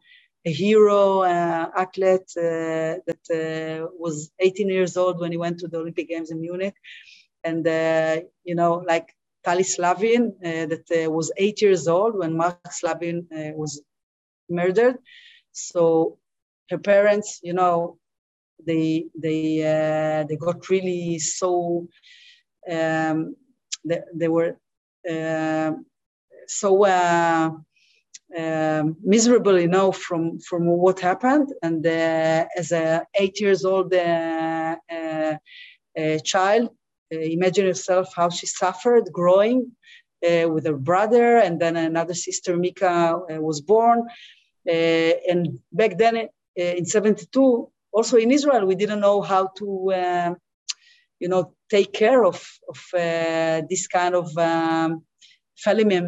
a 0.46 0.52
hero 0.52 1.22
uh, 1.22 1.70
athlete 1.76 2.30
uh, 2.36 3.02
that 3.06 3.24
uh, 3.30 3.88
was 3.98 4.30
18 4.38 4.68
years 4.68 4.96
old 4.96 5.18
when 5.18 5.32
he 5.32 5.38
went 5.38 5.58
to 5.58 5.68
the 5.68 5.78
Olympic 5.78 6.08
Games 6.08 6.30
in 6.30 6.40
Munich. 6.40 6.74
And, 7.44 7.66
uh, 7.66 8.20
you 8.44 8.54
know, 8.54 8.84
like 8.86 9.14
Tali 9.44 9.64
Slavin, 9.64 10.34
uh, 10.44 10.66
that 10.66 11.10
was 11.10 11.32
eight 11.36 11.60
years 11.60 11.88
old 11.88 12.16
when 12.16 12.36
Mark 12.36 12.60
Slavin 12.70 13.26
was 13.56 13.82
murdered. 14.48 14.96
So 15.52 16.18
her 16.70 16.78
parents, 16.78 17.40
you 17.42 17.54
know, 17.54 17.98
they 18.64 19.06
they 19.16 19.60
they 20.28 20.36
got 20.36 20.68
really 20.68 21.18
so 21.20 21.86
um, 22.70 23.36
they, 23.84 24.00
they 24.14 24.28
were 24.28 24.56
so 26.48 26.84
uh, 26.84 27.50
um, 28.36 28.96
miserable, 29.02 29.58
you 29.58 29.68
know, 29.68 29.92
from 29.92 30.38
from 30.40 30.66
what 30.66 31.00
happened. 31.00 31.52
And 31.62 31.86
uh, 31.86 32.46
as 32.56 32.72
a 32.72 33.06
eight 33.14 33.40
years 33.40 33.64
old 33.64 33.92
uh, 33.94 34.76
child, 36.24 36.70
imagine 37.10 37.66
yourself 37.66 38.12
how 38.14 38.28
she 38.30 38.46
suffered 38.46 39.12
growing 39.12 39.72
with 40.22 40.66
her 40.66 40.76
brother, 40.76 41.38
and 41.38 41.60
then 41.60 41.76
another 41.76 42.14
sister, 42.14 42.56
Mika, 42.56 43.20
was 43.48 43.60
born. 43.60 44.08
and 44.66 45.58
back 45.72 45.96
then, 45.96 46.28
in 46.56 46.84
72, 46.84 47.70
also 47.92 48.16
in 48.16 48.30
Israel, 48.30 48.66
we 48.66 48.74
didn't 48.74 49.00
know 49.00 49.22
how 49.22 49.48
to, 49.58 49.92
uh, 49.92 50.34
you 51.20 51.28
know, 51.28 51.54
take 51.70 51.92
care 51.92 52.24
of, 52.24 52.44
of 52.68 52.78
uh, 52.94 53.62
this 53.68 53.86
kind 53.86 54.14
of 54.14 54.36
um, 54.36 55.04
family, 55.64 56.00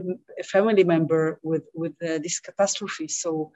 family 0.45 0.85
member 0.85 1.38
with, 1.42 1.64
with 1.75 1.92
uh, 2.02 2.19
this 2.23 2.40
catastrophe. 2.40 3.09
So 3.09 3.52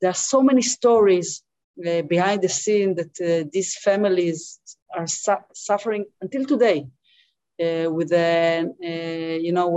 there 0.00 0.10
are 0.10 0.14
so 0.14 0.42
many 0.42 0.62
stories 0.62 1.42
uh, 1.86 2.02
behind 2.02 2.42
the 2.42 2.48
scene 2.48 2.94
that 2.96 3.12
uh, 3.20 3.48
these 3.52 3.76
families 3.76 4.60
are 4.94 5.06
su- 5.06 5.46
suffering 5.54 6.04
until 6.20 6.44
today 6.44 6.86
uh, 7.62 7.90
with, 7.90 8.12
uh, 8.12 8.64
uh, 8.84 9.38
you 9.46 9.52
know, 9.52 9.72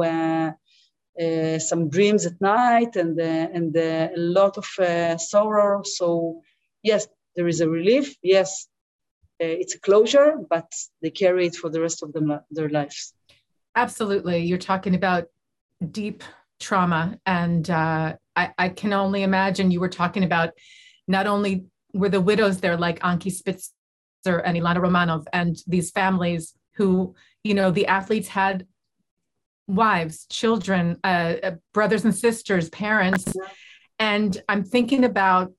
some 1.59 1.89
dreams 1.89 2.25
at 2.25 2.41
night 2.41 2.95
and, 2.95 3.19
and 3.19 3.75
a 3.75 4.12
lot 4.15 4.57
of 4.57 4.65
sorrow. 5.21 5.83
So 5.83 6.41
yes, 6.83 7.07
there 7.35 7.47
is 7.47 7.62
a 7.62 7.69
relief. 7.69 8.15
Yes, 8.21 8.67
it's 9.39 9.75
a 9.75 9.79
closure, 9.79 10.35
but 10.50 10.69
they 11.01 11.12
carry 11.12 11.47
it 11.47 11.55
for 11.55 11.69
the 11.69 11.81
rest 11.81 12.03
of 12.03 12.12
them, 12.13 12.39
their 12.51 12.69
lives. 12.69 13.13
Absolutely. 13.75 14.39
You're 14.39 14.57
talking 14.57 14.95
about 14.95 15.27
deep 15.91 16.24
trauma. 16.60 17.20
And 17.25 17.70
uh, 17.70 18.15
I, 18.36 18.53
I, 18.58 18.70
can 18.70 18.94
only 18.94 19.24
imagine 19.24 19.72
you 19.72 19.79
were 19.79 19.89
talking 19.89 20.24
about 20.24 20.51
not 21.08 21.27
only 21.27 21.65
were 21.94 22.10
the 22.10 22.22
widows 22.22 22.60
there, 22.60 22.77
like 22.77 23.03
Ankie 23.03 23.29
Spitzer 23.29 23.72
and 24.25 24.58
Ilana 24.58 24.82
Romano, 24.82 25.24
and 25.34 25.58
these 25.67 25.91
families 25.91 26.55
who, 26.75 27.15
you 27.44 27.53
know, 27.53 27.72
the 27.72 27.88
athletes 27.88 28.27
had 28.27 28.65
wives, 29.67 30.25
children, 30.29 30.98
uh, 31.03 31.36
uh 31.44 31.51
brothers 31.74 32.05
and 32.05 32.15
sisters, 32.15 32.70
parents. 32.70 33.34
And 34.00 34.41
I'm 34.50 34.63
thinking 34.63 35.03
about 35.05 35.53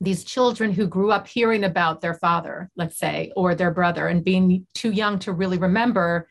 these 0.00 0.24
children 0.24 0.72
who 0.72 0.86
grew 0.86 1.12
up 1.12 1.28
hearing 1.28 1.64
about 1.64 2.00
their 2.00 2.14
father, 2.14 2.68
let's 2.76 2.98
say, 2.98 3.32
or 3.36 3.54
their 3.54 3.70
brother, 3.70 4.08
and 4.08 4.24
being 4.24 4.66
too 4.74 4.90
young 4.90 5.18
to 5.20 5.32
really 5.32 5.58
remember. 5.58 6.28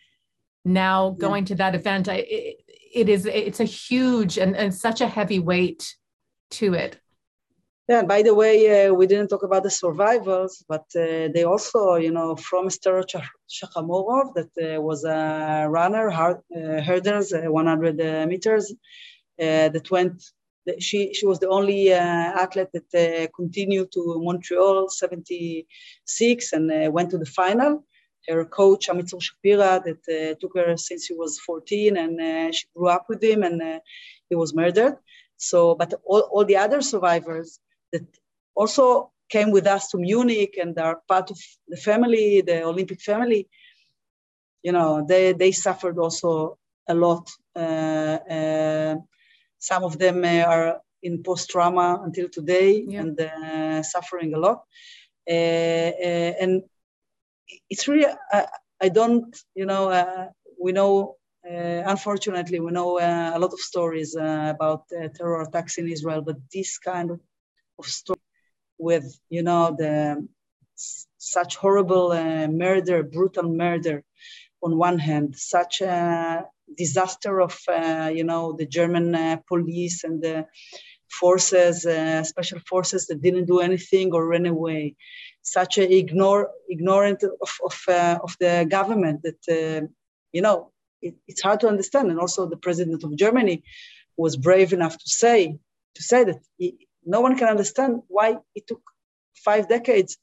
Now 0.64 1.16
going 1.18 1.46
to 1.46 1.56
that 1.56 1.74
event, 1.74 2.08
I, 2.08 2.26
it, 2.28 2.58
it 2.94 3.10
is 3.10 3.26
it's 3.26 3.60
a 3.60 3.66
huge 3.66 4.38
and, 4.38 4.56
and 4.56 4.74
such 4.74 5.02
a 5.02 5.08
heavy 5.08 5.40
weight 5.40 5.96
to 6.52 6.74
it. 6.74 7.00
Yeah 7.88 8.04
by 8.04 8.22
the 8.22 8.34
way 8.34 8.56
uh, 8.88 8.94
we 8.94 9.08
didn't 9.08 9.30
talk 9.30 9.44
about 9.44 9.64
the 9.64 9.70
survivors 9.70 10.64
but 10.68 10.86
uh, 10.96 11.30
they 11.34 11.44
also 11.44 11.96
you 11.96 12.12
know 12.12 12.36
from 12.36 12.68
Esther 12.68 13.04
Shachamorov 13.50 14.34
that 14.36 14.52
uh, 14.58 14.82
was 14.82 15.04
a 15.04 15.68
runner 15.70 16.10
hard, 16.10 16.38
uh, 16.56 16.82
hurdles 16.82 17.34
uh, 17.34 17.42
100 17.42 18.02
uh, 18.02 18.28
meters 18.28 18.74
that 19.38 19.90
went 19.90 20.24
she 20.80 21.12
she 21.14 21.26
was 21.26 21.40
the 21.40 21.50
only 21.50 21.92
athlete 21.92 22.70
that 22.74 23.30
continued 23.36 23.92
to 23.92 24.22
Montreal 24.22 24.90
76 24.90 26.54
and 26.54 26.94
went 26.94 27.10
to 27.10 27.18
the 27.18 27.26
final 27.26 27.84
her 28.28 28.46
coach 28.46 28.88
Amitzur 28.88 29.22
Shapira 29.22 29.84
that 29.84 30.02
uh, 30.08 30.36
took 30.40 30.56
her 30.56 30.78
since 30.78 31.06
she 31.06 31.14
was 31.14 31.40
14 31.40 31.98
and 31.98 32.22
uh, 32.22 32.52
she 32.52 32.66
grew 32.76 32.88
up 32.88 33.06
with 33.10 33.24
him 33.24 33.44
and 33.44 33.62
uh, 33.62 33.80
he 34.30 34.36
was 34.36 34.54
murdered. 34.54 34.98
So, 35.38 35.76
but 35.76 35.94
all, 36.06 36.22
all 36.32 36.46
the 36.46 36.58
other 36.58 36.82
survivors 36.82 37.60
that 37.92 38.06
also 38.56 39.12
came 39.30 39.52
with 39.52 39.66
us 39.66 39.90
to 39.90 39.98
Munich 39.98 40.58
and 40.62 40.78
are 40.78 41.02
part 41.08 41.32
of 41.32 41.40
the 41.68 41.78
family, 41.78 42.42
the 42.42 42.64
Olympic 42.64 43.02
family, 43.02 43.48
you 44.62 44.72
know, 44.72 45.06
they, 45.08 45.34
they 45.34 45.52
suffered 45.52 45.98
also 45.98 46.58
a 46.88 46.94
lot. 46.94 47.30
Uh, 47.56 48.20
uh, 48.30 48.96
some 49.58 49.84
of 49.84 49.98
them 49.98 50.24
uh, 50.24 50.44
are 50.44 50.82
in 51.04 51.24
post-trauma 51.24 52.02
until 52.04 52.30
today 52.30 52.86
yeah. 52.88 53.02
and 53.02 53.86
suffering 53.86 54.34
a 54.34 54.38
lot. 54.38 54.64
and 55.28 56.64
it's 57.70 57.88
really 57.88 58.06
uh, 58.34 58.46
I 58.82 58.90
don't 58.90 59.36
you 59.56 59.66
know 59.66 59.90
uh, 59.90 60.28
we 60.60 60.72
know 60.72 61.16
uh, 61.50 61.84
unfortunately 61.86 62.60
we 62.60 62.72
know 62.72 63.00
uh, 63.00 63.32
a 63.34 63.40
lot 63.40 63.54
of 63.54 63.60
stories 63.60 64.16
uh, 64.16 64.54
about 64.56 64.84
uh, 64.92 65.08
terror 65.16 65.42
attacks 65.42 65.78
in 65.78 65.88
Israel, 65.88 66.22
but 66.22 66.38
this 66.54 66.78
kind 66.78 67.12
of, 67.12 67.20
of 67.80 67.86
story 67.86 68.20
with 68.78 69.06
you 69.30 69.44
know 69.44 69.76
the 69.78 70.28
such 71.18 71.56
horrible 71.58 72.10
murder, 72.48 73.04
brutal 73.04 73.44
murder 73.44 74.04
on 74.64 74.78
one 74.78 74.98
hand, 74.98 75.36
such 75.36 75.82
a 75.82 76.44
disaster 76.76 77.40
of 77.42 77.60
you 78.14 78.24
know 78.24 78.54
the 78.54 78.66
German 78.66 79.40
police 79.48 80.04
and 80.04 80.22
the 80.24 80.48
forces, 81.20 81.82
special 82.28 82.60
forces 82.68 83.06
that 83.08 83.22
didn't 83.22 83.46
do 83.46 83.60
anything 83.60 84.12
or 84.14 84.28
ran 84.28 84.48
away 84.48 84.96
such 85.42 85.78
a 85.78 85.96
ignore 85.98 86.52
ignorant 86.70 87.24
of 87.24 87.52
of, 87.64 87.78
uh, 87.88 88.20
of 88.24 88.36
the 88.40 88.66
government 88.70 89.24
that 89.24 89.42
uh, 89.50 89.86
you 90.32 90.42
know 90.42 90.72
it, 91.02 91.16
it's 91.28 91.42
hard 91.42 91.60
to 91.62 91.68
understand. 91.68 92.10
And 92.10 92.20
also 92.20 92.46
the 92.46 92.58
president 92.58 93.04
of 93.04 93.16
germany 93.16 93.64
was 94.18 94.38
brave 94.38 94.74
enough 94.74 94.98
to 94.98 95.10
say 95.10 95.58
to 95.96 96.04
say 96.04 96.24
that 96.24 96.40
he, 96.58 96.88
no 97.06 97.22
one 97.22 97.38
can 97.38 97.48
understand 97.48 98.02
why 98.08 98.38
it 98.56 98.68
took 98.68 98.82
five 99.36 99.68
decades 99.68 100.18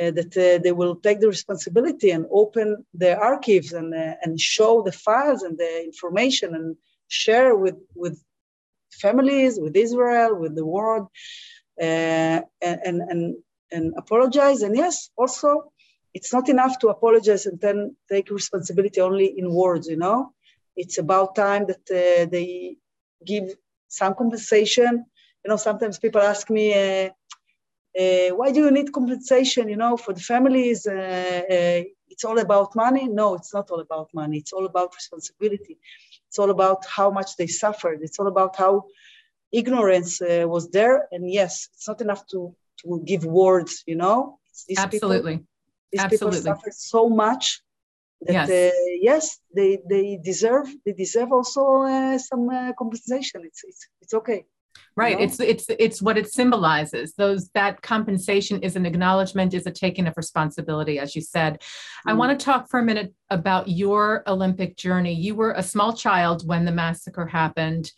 uh, 0.00 0.10
that 0.10 0.36
uh, 0.36 0.62
they 0.62 0.72
will 0.72 0.96
take 0.96 1.20
the 1.20 1.28
responsibility 1.28 2.10
and 2.10 2.26
open 2.30 2.84
the 2.94 3.16
archives 3.16 3.72
and, 3.72 3.94
uh, 3.94 4.14
and 4.22 4.40
show 4.40 4.82
the 4.82 4.92
files 4.92 5.42
and 5.42 5.58
the 5.58 5.84
information 5.84 6.54
and 6.54 6.76
share 7.08 7.54
with, 7.56 7.76
with 7.94 8.22
families, 8.90 9.58
with 9.60 9.76
Israel, 9.76 10.34
with 10.34 10.54
the 10.54 10.64
world, 10.64 11.08
uh, 11.80 12.40
and, 12.60 13.02
and, 13.10 13.36
and 13.72 13.94
apologize. 13.96 14.62
And 14.62 14.76
yes, 14.76 15.10
also, 15.16 15.72
it's 16.14 16.32
not 16.32 16.48
enough 16.48 16.78
to 16.80 16.88
apologize 16.88 17.46
and 17.46 17.60
then 17.60 17.96
take 18.10 18.30
responsibility 18.30 19.00
only 19.00 19.38
in 19.38 19.52
words, 19.52 19.88
you 19.88 19.96
know? 19.96 20.32
It's 20.76 20.98
about 20.98 21.34
time 21.34 21.66
that 21.66 21.84
uh, 21.90 22.26
they 22.30 22.76
give 23.24 23.54
some 23.88 24.14
compensation. 24.14 25.04
You 25.44 25.48
know, 25.48 25.56
sometimes 25.56 25.98
people 25.98 26.20
ask 26.20 26.48
me, 26.50 26.72
uh, 26.72 27.10
uh, 27.98 28.30
why 28.30 28.50
do 28.52 28.60
you 28.64 28.70
need 28.70 28.92
compensation? 28.92 29.68
You 29.68 29.76
know, 29.76 29.96
for 29.96 30.14
the 30.14 30.20
families, 30.20 30.86
uh, 30.86 30.92
uh, 30.92 31.82
it's 32.08 32.24
all 32.24 32.38
about 32.38 32.74
money. 32.74 33.08
No, 33.08 33.34
it's 33.34 33.52
not 33.52 33.70
all 33.70 33.80
about 33.80 34.08
money. 34.14 34.38
It's 34.38 34.52
all 34.52 34.66
about 34.66 34.94
responsibility. 34.94 35.78
It's 36.28 36.38
all 36.38 36.50
about 36.50 36.84
how 36.86 37.10
much 37.10 37.36
they 37.36 37.46
suffered. 37.46 38.00
It's 38.02 38.18
all 38.18 38.28
about 38.28 38.56
how 38.56 38.86
ignorance 39.50 40.22
uh, 40.22 40.44
was 40.46 40.70
there. 40.70 41.08
And 41.12 41.30
yes, 41.30 41.68
it's 41.74 41.86
not 41.86 42.00
enough 42.00 42.26
to 42.28 42.54
to 42.80 43.02
give 43.04 43.24
words. 43.24 43.82
You 43.86 43.96
know, 43.96 44.38
these 44.68 44.78
absolutely, 44.78 45.32
people, 45.32 45.46
these 45.92 46.00
absolutely. 46.02 46.40
people 46.40 46.54
suffered 46.54 46.74
so 46.74 47.08
much 47.08 47.62
that 48.22 48.48
yes, 48.48 48.50
uh, 48.50 48.76
yes 49.00 49.38
they 49.54 49.78
they 49.88 50.18
deserve 50.22 50.68
they 50.84 50.92
deserve 50.92 51.32
also 51.32 51.82
uh, 51.82 52.18
some 52.18 52.48
uh, 52.48 52.72
compensation. 52.78 53.42
It's 53.44 53.62
it's 53.64 53.86
it's 54.00 54.14
okay 54.14 54.44
right 54.96 55.20
it's 55.20 55.40
it's 55.40 55.66
it's 55.78 56.02
what 56.02 56.18
it 56.18 56.30
symbolizes 56.30 57.14
those 57.14 57.48
that 57.50 57.80
compensation 57.82 58.62
is 58.62 58.76
an 58.76 58.86
acknowledgement 58.86 59.54
is 59.54 59.66
a 59.66 59.70
taking 59.70 60.06
of 60.06 60.14
responsibility 60.16 60.98
as 60.98 61.14
you 61.14 61.22
said 61.22 61.54
mm-hmm. 61.54 62.10
i 62.10 62.12
want 62.12 62.38
to 62.38 62.44
talk 62.44 62.68
for 62.68 62.80
a 62.80 62.82
minute 62.82 63.12
about 63.30 63.68
your 63.68 64.22
olympic 64.26 64.76
journey 64.76 65.12
you 65.12 65.34
were 65.34 65.52
a 65.52 65.62
small 65.62 65.92
child 65.92 66.46
when 66.46 66.64
the 66.64 66.72
massacre 66.72 67.26
happened 67.26 67.90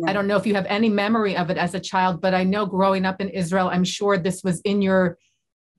yeah. 0.00 0.10
i 0.10 0.12
don't 0.12 0.26
know 0.26 0.36
if 0.36 0.46
you 0.46 0.54
have 0.54 0.66
any 0.66 0.88
memory 0.88 1.36
of 1.36 1.50
it 1.50 1.56
as 1.56 1.74
a 1.74 1.80
child 1.80 2.20
but 2.20 2.34
i 2.34 2.44
know 2.44 2.66
growing 2.66 3.04
up 3.04 3.20
in 3.20 3.28
israel 3.28 3.68
i'm 3.68 3.84
sure 3.84 4.18
this 4.18 4.42
was 4.42 4.60
in 4.62 4.82
your 4.82 5.18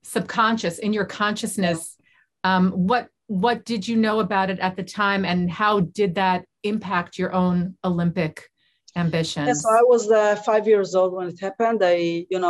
subconscious 0.03 0.79
in 0.79 0.93
your 0.93 1.05
consciousness 1.05 1.97
um, 2.43 2.71
what 2.71 3.07
what 3.27 3.65
did 3.65 3.87
you 3.87 3.95
know 3.95 4.19
about 4.19 4.49
it 4.49 4.59
at 4.59 4.75
the 4.75 4.83
time 4.83 5.25
and 5.25 5.49
how 5.49 5.79
did 5.79 6.15
that 6.15 6.43
impact 6.63 7.17
your 7.17 7.33
own 7.33 7.77
olympic 7.83 8.49
ambitions? 8.95 9.47
Yes, 9.47 9.61
so 9.63 9.69
I 9.69 9.83
was 9.83 10.09
uh, 10.11 10.35
five 10.37 10.67
years 10.67 10.95
old 10.95 11.13
when 11.13 11.27
it 11.27 11.39
happened. 11.39 11.81
I, 11.83 12.25
you 12.29 12.39
know, 12.39 12.49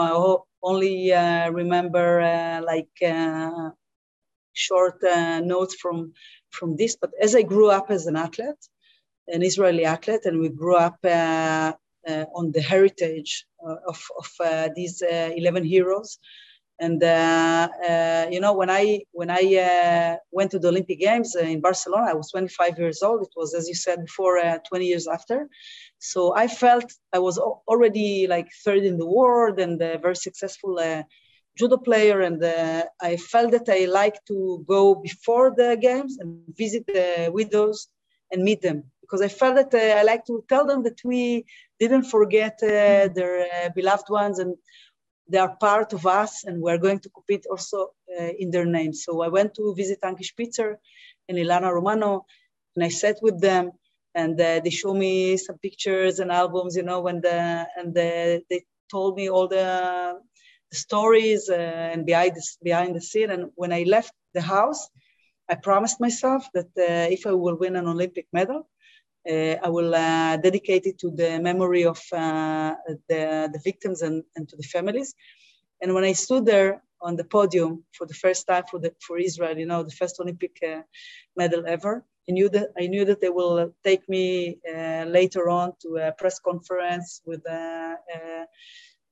I 0.64 0.68
only 0.68 1.14
uh, 1.14 1.50
remember 1.52 2.22
uh, 2.22 2.62
like 2.64 2.90
uh, 3.06 3.70
short 4.54 5.04
uh, 5.04 5.40
notes 5.42 5.76
from 5.76 6.14
from 6.50 6.76
this. 6.76 6.96
But 7.00 7.12
as 7.22 7.36
I 7.36 7.44
grew 7.44 7.70
up 7.70 7.90
as 7.90 8.08
an 8.08 8.16
athlete, 8.16 8.64
an 9.32 9.44
Israeli 9.44 9.86
athlete, 9.86 10.26
and 10.26 10.40
we 10.40 10.50
grew 10.50 10.76
up 10.76 10.98
uh, 11.04 11.74
on 12.36 12.52
the 12.52 12.62
heritage 12.62 13.46
of, 13.88 14.00
of 14.18 14.74
these 14.76 15.02
11 15.02 15.64
heroes. 15.64 16.20
And 16.82 17.02
uh, 17.04 17.70
uh, 17.88 18.26
you 18.32 18.40
know, 18.40 18.54
when 18.54 18.72
I 18.72 19.04
when 19.12 19.30
I 19.30 19.44
uh, 19.70 20.18
went 20.32 20.50
to 20.52 20.58
the 20.60 20.70
Olympic 20.70 21.00
Games 21.00 21.36
in 21.36 21.62
Barcelona, 21.62 22.08
I 22.10 22.16
was 22.16 22.32
25 22.32 22.80
years 22.80 23.04
old. 23.04 23.22
It 23.22 23.34
was, 23.36 23.54
as 23.54 23.68
you 23.68 23.76
said 23.76 24.04
before, 24.04 24.42
20 24.68 24.86
years 24.86 25.08
after. 25.08 25.48
So 26.00 26.36
I 26.36 26.48
felt 26.48 26.92
I 27.14 27.20
was 27.20 27.38
already 27.38 28.26
like 28.26 28.48
third 28.66 28.84
in 28.84 28.98
the 28.98 29.06
world 29.06 29.60
and 29.60 29.80
a 29.80 30.00
very 30.00 30.16
successful 30.16 30.80
uh, 30.80 31.04
judo 31.56 31.78
player. 31.78 32.22
And 32.22 32.44
uh, 32.44 32.86
I 33.00 33.18
felt 33.18 33.52
that 33.52 33.70
I 33.70 33.86
like 33.86 34.18
to 34.30 34.66
go 34.68 34.96
before 34.96 35.54
the 35.56 35.78
games 35.80 36.18
and 36.20 36.42
visit 36.58 36.88
the 36.88 37.30
widows 37.32 37.90
and 38.32 38.42
meet 38.42 38.64
them 38.64 38.86
because 39.12 39.22
I 39.22 39.28
felt 39.28 39.56
that 39.56 39.74
uh, 39.74 40.00
I 40.00 40.04
like 40.04 40.26
to 40.28 40.44
tell 40.48 40.66
them 40.66 40.84
that 40.84 41.02
we 41.04 41.46
didn't 41.80 42.04
forget 42.04 42.60
uh, 42.64 43.10
their 43.14 43.42
uh, 43.42 43.70
beloved 43.76 44.10
ones 44.10 44.40
and 44.40 44.56
they 45.28 45.38
are 45.38 45.56
part 45.58 45.92
of 45.92 46.06
us 46.08 46.46
and 46.46 46.62
we're 46.62 46.78
going 46.78 47.00
to 47.00 47.10
compete 47.10 47.46
also 47.50 47.90
uh, 48.18 48.32
in 48.40 48.52
their 48.52 48.66
name. 48.66 48.94
So 48.94 49.22
I 49.22 49.28
went 49.28 49.54
to 49.56 49.76
visit 49.76 50.00
Ankie 50.04 50.24
Spitzer 50.24 50.80
and 51.28 51.38
Ilana 51.38 51.74
Romano 51.74 52.26
and 52.76 52.86
I 52.86 52.88
sat 52.90 53.18
with 53.22 53.42
them 53.42 53.72
and 54.16 54.40
uh, 54.40 54.62
they 54.64 54.70
showed 54.70 54.96
me 54.96 55.36
some 55.36 55.58
pictures 55.58 56.20
and 56.20 56.32
albums, 56.32 56.78
you 56.78 56.84
know, 56.84 57.06
and 57.08 57.22
the, 57.22 57.68
and 57.78 57.94
the, 57.94 58.44
they 58.50 58.64
told 58.90 59.18
me 59.18 59.30
all 59.30 59.48
the, 59.48 60.20
the 60.70 60.78
stories 60.78 61.50
uh, 61.50 61.56
and 61.94 62.06
behind 62.06 62.36
the, 62.36 62.44
behind 62.64 62.96
the 62.96 63.02
scene. 63.02 63.30
And 63.30 63.52
when 63.56 63.74
I 63.74 63.84
left 63.84 64.14
the 64.34 64.42
house, 64.42 64.88
I 65.50 65.56
promised 65.56 66.00
myself 66.00 66.48
that 66.54 66.72
uh, 66.78 67.12
if 67.12 67.26
I 67.26 67.34
will 67.34 67.58
win 67.58 67.76
an 67.76 67.88
Olympic 67.88 68.28
medal, 68.32 68.70
I 69.28 69.70
will 69.70 69.94
uh, 69.94 70.38
dedicate 70.38 70.86
it 70.86 70.98
to 71.00 71.12
the 71.12 71.40
memory 71.40 71.86
of 71.86 72.02
uh, 72.12 72.74
the, 73.08 73.50
the 73.54 73.62
victims 73.64 74.02
and, 74.02 74.24
and 74.36 74.48
to 74.50 74.56
the 74.56 74.64
families. 74.64 75.14
And 75.82 75.94
when 75.94 76.04
I 76.04 76.14
stood 76.14 76.46
there 76.46 76.84
on 77.02 77.16
the 77.16 77.24
podium 77.24 77.84
for 77.98 78.06
the 78.06 78.14
first 78.14 78.48
time 78.48 78.64
for, 78.70 78.80
the, 78.80 78.94
for 79.06 79.18
Israel, 79.18 79.58
you 79.58 79.66
know, 79.66 79.84
the 79.84 79.92
first 79.92 80.20
Olympic 80.20 80.62
medal 81.36 81.64
ever, 81.68 82.06
I 82.30 82.34
knew 82.34 82.50
that 82.50 82.70
I 82.80 82.88
knew 82.88 83.04
that 83.06 83.20
they 83.20 83.30
will 83.30 83.74
take 83.84 84.08
me 84.08 84.60
uh, 84.72 85.06
later 85.06 85.50
on 85.50 85.74
to 85.82 85.98
a 85.98 86.12
press 86.12 86.40
conference 86.40 87.22
with 87.26 87.42
uh, 87.50 87.96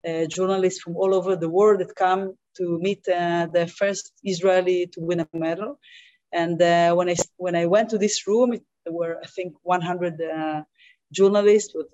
uh, 0.08 0.26
journalists 0.28 0.82
from 0.82 0.96
all 0.96 1.14
over 1.16 1.36
the 1.36 1.50
world 1.50 1.80
that 1.80 1.96
come 1.96 2.36
to 2.58 2.78
meet 2.80 3.04
the 3.04 3.74
first 3.78 4.14
Israeli 4.24 4.88
to 4.94 5.02
win 5.02 5.22
a 5.22 5.28
medal. 5.34 5.80
And 6.32 6.60
when 6.96 7.10
I 7.10 7.16
when 7.38 7.56
I 7.56 7.66
went 7.66 7.90
to 7.90 7.98
this 7.98 8.28
room, 8.28 8.54
it, 8.54 8.64
there 8.90 8.98
were 8.98 9.20
I 9.24 9.28
think 9.28 9.54
100 9.64 10.66
journalists 11.12 11.74
with 11.76 11.88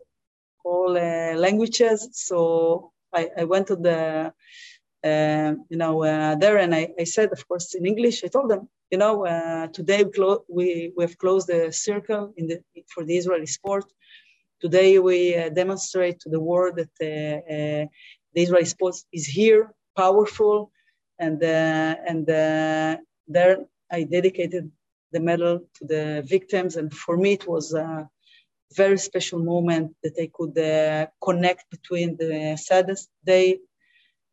all 0.63 0.93
languages. 0.93 2.09
So 2.13 2.91
I, 3.13 3.29
I 3.37 3.43
went 3.43 3.67
to 3.67 3.75
the 3.75 4.33
uh, 5.03 5.53
you 5.69 5.77
know, 5.77 6.03
uh, 6.03 6.35
there. 6.35 6.57
And 6.57 6.73
I, 6.73 6.89
I, 6.99 7.03
said, 7.03 7.31
of 7.31 7.47
course, 7.47 7.75
in 7.75 7.85
English, 7.85 8.23
I 8.23 8.27
told 8.27 8.49
them, 8.49 8.67
you 8.89 8.97
know, 8.97 9.25
uh, 9.25 9.67
today 9.67 10.03
we, 10.03 10.37
we, 10.49 10.93
we 10.97 11.03
have 11.03 11.17
closed 11.19 11.47
the 11.47 11.71
circle 11.71 12.33
in 12.37 12.47
the, 12.47 12.59
for 12.91 13.03
the 13.05 13.15
Israeli 13.15 13.45
sport. 13.45 13.85
Today 14.59 14.97
we 14.97 15.35
uh, 15.35 15.49
demonstrate 15.49 16.19
to 16.21 16.29
the 16.29 16.39
world 16.39 16.77
that 16.77 16.93
uh, 16.99 17.53
uh, 17.53 17.85
the 18.33 18.41
Israeli 18.41 18.65
sport 18.65 18.95
is 19.13 19.27
here, 19.27 19.71
powerful, 19.95 20.71
and 21.19 21.41
and 21.43 22.25
there 22.25 23.57
I 23.91 24.03
dedicated 24.03 24.71
the 25.15 25.23
medal 25.31 25.55
to 25.75 25.83
the 25.93 26.03
victims, 26.35 26.71
and 26.79 26.89
for 27.03 27.15
me 27.23 27.31
it 27.39 27.45
was 27.53 27.65
a 27.73 27.87
very 28.81 28.99
special 29.09 29.39
moment 29.53 29.87
that 30.03 30.15
I 30.25 30.27
could 30.37 30.55
connect 31.27 31.63
between 31.75 32.09
the 32.17 32.57
saddest 32.69 33.07
day 33.33 33.47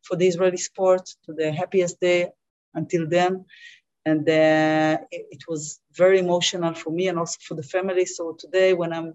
for 0.05 0.15
the 0.17 0.27
Israeli 0.27 0.57
sport 0.57 1.05
to 1.25 1.33
the 1.33 1.51
happiest 1.51 1.99
day 1.99 2.31
until 2.73 3.07
then. 3.07 3.45
And 4.05 4.27
uh, 4.27 4.97
it, 5.11 5.23
it, 5.35 5.43
was 5.47 5.79
very 5.93 6.19
emotional 6.19 6.73
for 6.73 6.91
me 6.91 7.07
and 7.07 7.17
also 7.17 7.37
for 7.47 7.55
the 7.55 7.63
family. 7.63 8.05
So 8.05 8.35
today, 8.37 8.73
when 8.73 8.91
I'm, 8.91 9.13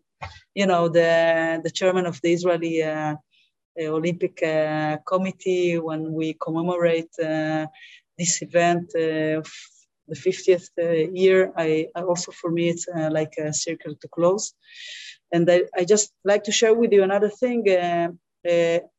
you 0.55 0.67
know, 0.67 0.89
the, 0.89 1.61
the 1.63 1.71
chairman 1.71 2.07
of 2.07 2.19
the 2.23 2.33
Israeli 2.33 2.83
uh, 2.83 3.17
uh 3.79 3.85
Olympic 3.99 4.43
uh, 4.43 4.97
Committee, 5.07 5.79
when 5.79 6.03
we 6.19 6.27
commemorate 6.47 7.15
uh, 7.23 7.67
this 8.19 8.41
event 8.41 8.87
uh, 8.97 9.43
the 10.09 10.17
50th 10.17 10.69
year, 11.15 11.53
I, 11.57 11.89
I, 11.95 12.03
also 12.03 12.33
for 12.33 12.51
me 12.51 12.69
it's 12.71 12.87
like 13.11 13.35
a 13.39 13.53
circle 13.53 13.95
to 14.01 14.09
close. 14.09 14.55
And 15.33 15.51
I, 15.51 15.63
I 15.77 15.85
just 15.85 16.13
like 16.25 16.45
to 16.45 16.53
share 16.53 16.75
with 16.75 16.93
you 16.93 17.03
another 17.03 17.29
thing 17.29 17.65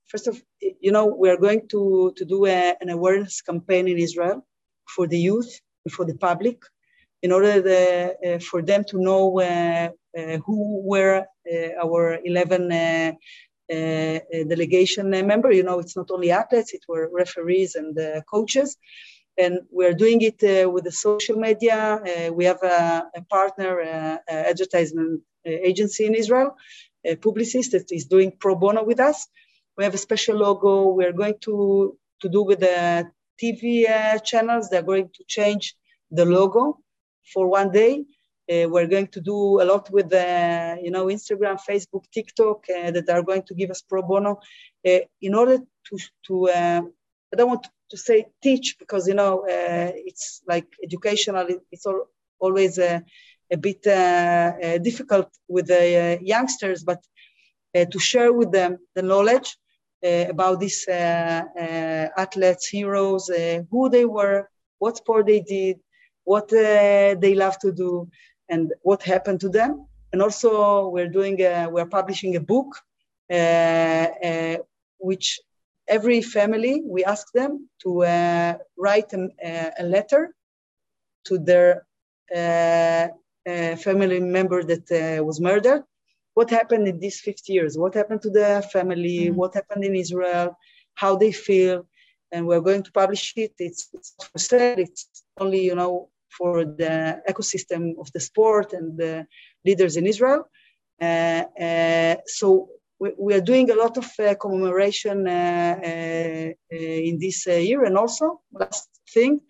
first 0.09 0.27
of 0.27 0.41
you 0.81 0.91
know 0.91 1.05
we 1.05 1.29
are 1.29 1.37
going 1.37 1.67
to 1.67 2.11
to 2.17 2.25
do 2.25 2.45
a, 2.45 2.75
an 2.81 2.89
awareness 2.89 3.41
campaign 3.41 3.87
in 3.87 3.97
israel 3.97 4.45
for 4.93 5.07
the 5.07 5.19
youth 5.29 5.51
for 5.95 6.05
the 6.05 6.15
public 6.15 6.57
in 7.21 7.31
order 7.31 7.61
the, 7.61 8.15
uh, 8.25 8.39
for 8.39 8.61
them 8.61 8.83
to 8.85 8.97
know 9.07 9.39
uh, 9.39 9.89
uh, 10.17 10.37
who 10.45 10.81
were 10.83 11.25
uh, 11.51 11.83
our 11.83 12.17
11 12.23 12.71
uh, 12.71 13.11
uh, 13.71 14.19
delegation 14.53 15.09
member 15.09 15.51
you 15.51 15.63
know 15.63 15.79
it's 15.79 15.95
not 15.95 16.09
only 16.11 16.31
athletes 16.31 16.73
it 16.73 16.83
were 16.87 17.09
referees 17.13 17.75
and 17.75 17.97
coaches 18.29 18.77
and 19.39 19.53
we're 19.71 19.93
doing 19.93 20.19
it 20.21 20.39
with 20.73 20.83
the 20.83 20.91
social 20.91 21.37
media 21.47 21.81
we 22.33 22.43
have 22.45 22.61
a, 22.63 23.03
a 23.15 23.21
partner 23.35 23.71
advertisement 24.27 25.21
agency 25.45 26.05
in 26.05 26.13
israel 26.13 26.55
a 27.05 27.15
publicist 27.15 27.71
that 27.71 27.91
is 27.91 28.05
doing 28.05 28.31
pro 28.39 28.55
bono 28.55 28.83
with 28.83 28.99
us 28.99 29.27
we 29.79 29.85
have 29.85 29.93
a 29.93 30.05
special 30.09 30.35
logo. 30.35 30.89
We're 30.89 31.13
going 31.13 31.35
to, 31.45 31.97
to 32.21 32.29
do 32.29 32.43
with 32.43 32.59
the 32.59 33.09
TV 33.41 33.89
uh, 33.89 34.19
channels. 34.19 34.69
They're 34.69 34.89
going 34.93 35.09
to 35.15 35.23
change 35.25 35.73
the 36.11 36.25
logo 36.25 36.79
for 37.33 37.47
one 37.47 37.71
day. 37.71 38.03
Uh, 38.51 38.67
we're 38.67 38.87
going 38.87 39.07
to 39.07 39.21
do 39.21 39.61
a 39.61 39.63
lot 39.63 39.89
with 39.89 40.11
uh, 40.11 40.75
you 40.83 40.91
know 40.91 41.05
Instagram, 41.05 41.57
Facebook, 41.69 42.03
TikTok 42.11 42.65
uh, 42.69 42.91
that 42.91 43.07
are 43.09 43.23
going 43.23 43.43
to 43.43 43.53
give 43.53 43.69
us 43.69 43.81
pro 43.81 44.01
bono 44.01 44.39
uh, 44.85 44.99
in 45.21 45.33
order 45.33 45.59
to 45.87 45.97
to 46.27 46.49
uh, 46.49 46.81
I 47.31 47.35
don't 47.37 47.47
want 47.47 47.63
to 47.63 47.69
say 47.97 48.27
teach 48.41 48.77
because 48.79 49.07
you 49.07 49.15
know 49.15 49.41
uh, 49.41 49.91
it's 49.95 50.41
like 50.47 50.67
educational. 50.83 51.47
It's 51.71 51.85
all, 51.85 52.07
always 52.39 52.77
a, 52.77 53.03
a 53.51 53.57
bit 53.57 53.83
difficult 54.83 55.29
with 55.47 55.67
the 55.67 56.19
youngsters, 56.21 56.83
but 56.83 57.01
to 57.75 57.99
share 57.99 58.31
with 58.33 58.51
them 58.51 58.77
the 58.95 59.01
knowledge 59.01 59.57
uh, 60.01 60.27
about 60.29 60.61
these 60.61 60.87
uh, 60.87 61.41
uh, 61.59 62.07
athletes, 62.15 62.69
heroes, 62.69 63.29
who 63.69 63.89
they 63.89 64.05
were, 64.05 64.49
what 64.77 64.95
sport 64.95 65.25
they 65.25 65.41
did, 65.41 65.77
what 66.23 66.47
they 66.47 67.35
love 67.35 67.59
to 67.59 67.73
do, 67.73 68.07
and 68.47 68.71
what 68.83 69.03
happened 69.03 69.41
to 69.41 69.49
them. 69.49 69.85
And 70.13 70.21
also, 70.21 70.87
we're 70.87 71.09
doing, 71.09 71.35
we're 71.71 71.85
publishing 71.85 72.37
a 72.37 72.39
book 72.39 72.77
which 74.99 75.39
every 75.89 76.21
family, 76.21 76.83
we 76.85 77.03
ask 77.03 77.31
them 77.33 77.67
to 77.83 78.03
uh, 78.03 78.53
write 78.77 79.11
a, 79.13 79.73
a, 79.79 79.83
letter 79.83 80.33
to 81.25 81.37
their 81.37 81.85
uh, 82.33 83.07
uh, 83.49 83.75
family 83.75 84.19
member 84.19 84.63
that 84.63 84.85
uh, 84.91 85.23
was 85.23 85.41
murdered. 85.41 85.83
What 86.35 86.49
happened 86.49 86.87
in 86.87 86.99
these 86.99 87.19
50 87.19 87.51
years? 87.51 87.77
What 87.77 87.95
happened 87.95 88.21
to 88.21 88.29
the 88.29 88.67
family? 88.71 89.25
Mm-hmm. 89.25 89.35
What 89.35 89.55
happened 89.55 89.83
in 89.83 89.95
Israel? 89.95 90.57
How 90.93 91.15
they 91.15 91.31
feel? 91.31 91.87
And 92.31 92.45
we're 92.45 92.61
going 92.61 92.83
to 92.83 92.91
publish 92.91 93.33
it. 93.35 93.53
It's, 93.57 93.89
it's 93.93 94.13
for 94.21 94.39
sale. 94.39 94.77
It's 94.77 95.09
only, 95.39 95.65
you 95.65 95.75
know, 95.75 96.09
for 96.37 96.63
the 96.63 97.21
ecosystem 97.27 97.99
of 97.99 98.11
the 98.13 98.19
sport 98.19 98.73
and 98.73 98.97
the 98.97 99.25
leaders 99.65 99.97
in 99.97 100.05
Israel. 100.05 100.47
Uh, 101.01 101.43
uh, 101.59 102.15
so 102.25 102.69
we, 102.99 103.33
are 103.33 103.41
doing 103.41 103.71
a 103.71 103.75
lot 103.75 103.97
of 103.97 104.07
uh, 104.19 104.35
commemoration 104.35 105.27
uh, 105.27 105.79
uh, 105.83 106.51
in 106.69 107.17
this 107.17 107.47
year. 107.47 107.83
And 107.85 107.97
also, 107.97 108.41
last 108.51 108.89
thing, 109.13 109.41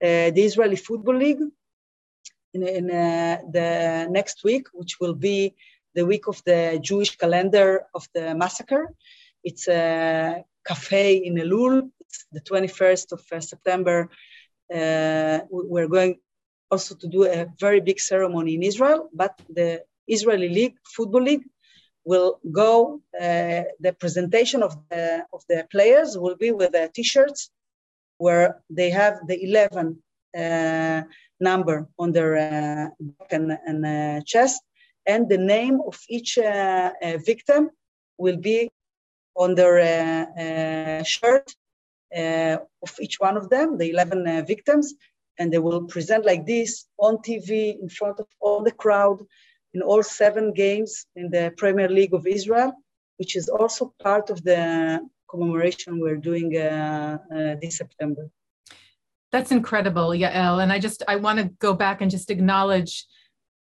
the 0.00 0.32
Israeli 0.36 0.76
Football 0.76 1.16
League 1.16 1.42
in, 2.54 2.62
in 2.66 2.86
the 2.86 4.08
next 4.10 4.42
week, 4.42 4.66
which 4.72 4.98
will 5.00 5.14
be 5.14 5.54
the 5.94 6.04
week 6.04 6.26
of 6.26 6.42
the 6.44 6.78
Jewish 6.82 7.16
calendar 7.16 7.84
of 7.94 8.06
the 8.14 8.34
massacre. 8.34 8.88
It's 9.44 9.68
a 9.68 10.44
cafe 10.66 11.16
in 11.16 11.34
Elul. 11.34 11.90
It's 12.00 12.26
the 12.32 12.40
21st 12.40 13.12
of 13.12 13.44
September. 13.44 14.08
Uh, 14.72 15.40
we're 15.50 15.88
going 15.88 16.18
also 16.70 16.94
to 16.94 17.06
do 17.06 17.24
a 17.24 17.46
very 17.60 17.80
big 17.80 18.00
ceremony 18.00 18.54
in 18.54 18.62
Israel, 18.62 19.10
but 19.12 19.38
the 19.48 19.84
Israeli 20.06 20.48
League, 20.48 20.76
Football 20.84 21.22
League, 21.22 21.44
will 22.04 22.40
go, 22.50 23.00
uh, 23.20 23.62
the 23.80 23.94
presentation 23.98 24.62
of 24.62 24.76
the, 24.90 25.24
of 25.32 25.42
the 25.48 25.66
players 25.70 26.18
will 26.18 26.36
be 26.36 26.50
with 26.50 26.72
the 26.72 26.90
t-shirts 26.94 27.50
where 28.18 28.60
they 28.70 28.90
have 28.90 29.20
the 29.26 29.42
11 29.44 30.02
uh, 30.36 31.02
number 31.40 31.88
on 31.98 32.12
their 32.12 32.36
uh, 32.36 32.88
back 33.00 33.32
and, 33.32 33.58
and 33.66 33.84
uh, 33.84 34.20
chest, 34.24 34.62
and 35.06 35.28
the 35.28 35.38
name 35.38 35.80
of 35.86 35.98
each 36.08 36.38
uh, 36.38 36.92
uh, 37.02 37.18
victim 37.26 37.70
will 38.18 38.36
be 38.36 38.70
on 39.34 39.54
their 39.54 41.02
shirt 41.04 41.54
of 42.14 42.92
each 43.00 43.18
one 43.18 43.36
of 43.36 43.50
them, 43.50 43.78
the 43.78 43.90
11 43.90 44.46
victims, 44.46 44.94
and 45.38 45.52
they 45.52 45.58
will 45.58 45.84
present 45.84 46.24
like 46.24 46.46
this 46.46 46.86
on 46.98 47.16
TV 47.18 47.80
in 47.80 47.88
front 47.88 48.20
of 48.20 48.26
all 48.40 48.62
the 48.62 48.70
crowd 48.70 49.18
in 49.74 49.82
all 49.82 50.02
seven 50.02 50.52
games 50.52 51.06
in 51.16 51.30
the 51.30 51.52
Premier 51.56 51.88
League 51.88 52.14
of 52.14 52.26
Israel, 52.26 52.72
which 53.18 53.36
is 53.36 53.48
also 53.48 53.94
part 54.02 54.30
of 54.30 54.42
the 54.44 55.00
commemoration 55.28 55.98
we're 55.98 56.16
doing 56.16 56.56
uh, 56.56 57.18
uh, 57.34 57.54
this 57.60 57.78
September. 57.78 58.28
That's 59.30 59.50
incredible, 59.50 60.10
Yael. 60.10 60.62
And 60.62 60.70
I 60.70 60.78
just 60.78 61.02
I 61.08 61.16
want 61.16 61.38
to 61.38 61.46
go 61.58 61.72
back 61.72 62.02
and 62.02 62.10
just 62.10 62.30
acknowledge 62.30 63.06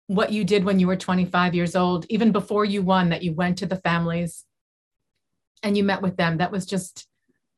what 0.06 0.32
you 0.32 0.44
did 0.44 0.64
when 0.64 0.80
you 0.80 0.88
were 0.88 0.96
25 0.96 1.56
years 1.56 1.76
old, 1.76 2.06
even 2.10 2.32
before 2.32 2.64
you 2.64 2.82
won, 2.82 3.10
that 3.10 3.24
you 3.24 3.34
went 3.34 3.58
to 3.58 3.66
the 3.66 3.76
families 3.76 4.46
and 5.64 5.76
you 5.76 5.84
met 5.84 6.02
with 6.02 6.16
them. 6.16 6.38
That 6.38 6.52
was 6.52 6.66
just 6.66 7.08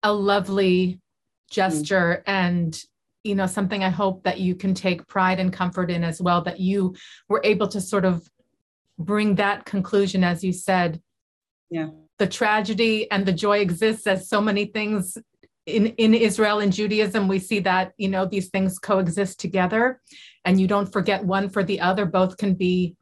a 0.02 0.14
lovely 0.14 1.00
gesture. 1.52 2.24
Mm. 2.26 2.32
And 2.32 2.84
you 3.24 3.36
know 3.36 3.46
something 3.46 3.84
i 3.84 3.90
hope 3.90 4.24
that 4.24 4.40
you 4.40 4.56
can 4.56 4.74
take 4.74 5.06
pride 5.08 5.40
and 5.40 5.52
comfort 5.52 5.92
in 5.92 6.04
as 6.04 6.22
well 6.22 6.42
that 6.42 6.60
you 6.60 6.96
were 7.28 7.42
able 7.44 7.68
to 7.68 7.82
sort 7.82 8.06
of 8.06 8.30
bring 9.00 9.36
that 9.36 9.66
conclusion 9.66 10.24
as 10.24 10.44
you 10.44 10.52
said. 10.52 11.02
Yeah. 11.72 11.88
The 12.20 12.28
tragedy 12.28 13.10
and 13.10 13.26
the 13.26 13.32
joy 13.32 13.60
exists 13.60 14.06
as 14.06 14.28
so 14.28 14.42
many 14.42 14.66
things 14.66 15.18
in 15.66 15.88
in 15.88 16.14
israel 16.14 16.60
and 16.60 16.74
judaism. 16.74 17.28
We 17.28 17.40
see 17.40 17.60
that 17.62 17.94
you 17.98 18.10
know 18.10 18.26
these 18.26 18.50
things 18.50 18.78
coexist 18.78 19.40
together 19.40 20.02
and 20.44 20.60
you 20.60 20.68
don't 20.68 20.92
forget 20.92 21.24
one 21.24 21.50
for 21.50 21.64
the 21.64 21.80
other. 21.80 22.06
Both 22.06 22.38
can 22.38 22.56
be 22.56 22.98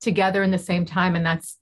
together 0.00 0.42
in 0.42 0.50
the 0.50 0.58
same 0.58 0.86
time 0.86 1.14
and 1.14 1.26
that's 1.26 1.58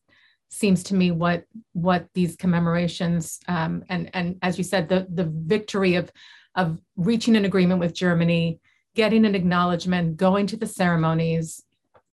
seems 0.51 0.83
to 0.85 0.95
me 0.95 1.11
what 1.11 1.45
what 1.73 2.07
these 2.15 2.37
commemorations 2.37 3.41
um, 3.49 3.83
and 3.89 4.09
and 4.15 4.37
as 4.41 4.57
you 4.57 4.65
said 4.65 4.89
the 4.89 5.07
the 5.13 5.25
victory 5.25 5.97
of 5.97 6.11
of 6.59 6.81
reaching 6.97 7.37
an 7.37 7.45
agreement 7.45 7.81
with 7.81 7.95
Germany, 7.95 8.61
getting 8.97 9.25
an 9.25 9.37
acknowledgement, 9.37 10.17
going 10.17 10.49
to 10.49 10.57
the 10.57 10.67
ceremonies, 10.67 11.63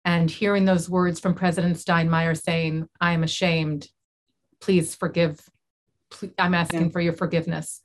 and 0.05 0.29
hearing 0.29 0.65
those 0.65 0.91
words 0.91 1.21
from 1.21 1.33
President 1.33 1.77
Steinmeier 1.77 2.39
saying, 2.39 2.89
I 3.01 3.13
am 3.13 3.23
ashamed. 3.23 3.89
Please 4.61 4.97
forgive. 4.97 5.41
I'm 6.39 6.55
asking 6.55 6.87
yeah. 6.87 6.89
for 6.89 7.01
your 7.01 7.13
forgiveness. 7.13 7.81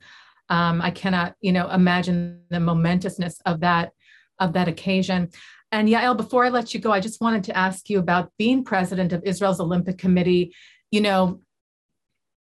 Um, 0.48 0.82
I 0.82 0.90
cannot, 0.90 1.36
you 1.40 1.52
know, 1.52 1.70
imagine 1.70 2.42
the 2.50 2.58
momentousness 2.58 3.40
of 3.46 3.60
that 3.60 3.92
of 4.40 4.54
that 4.54 4.68
occasion. 4.68 5.30
And 5.70 5.88
Yael, 5.88 6.16
before 6.16 6.44
I 6.44 6.48
let 6.48 6.74
you 6.74 6.80
go, 6.80 6.90
I 6.90 7.00
just 7.00 7.20
wanted 7.20 7.44
to 7.44 7.56
ask 7.56 7.90
you 7.90 7.98
about 7.98 8.32
being 8.38 8.64
president 8.64 9.12
of 9.12 9.22
Israel's 9.24 9.60
Olympic 9.60 9.98
Committee. 9.98 10.54
You 10.90 11.02
know, 11.02 11.40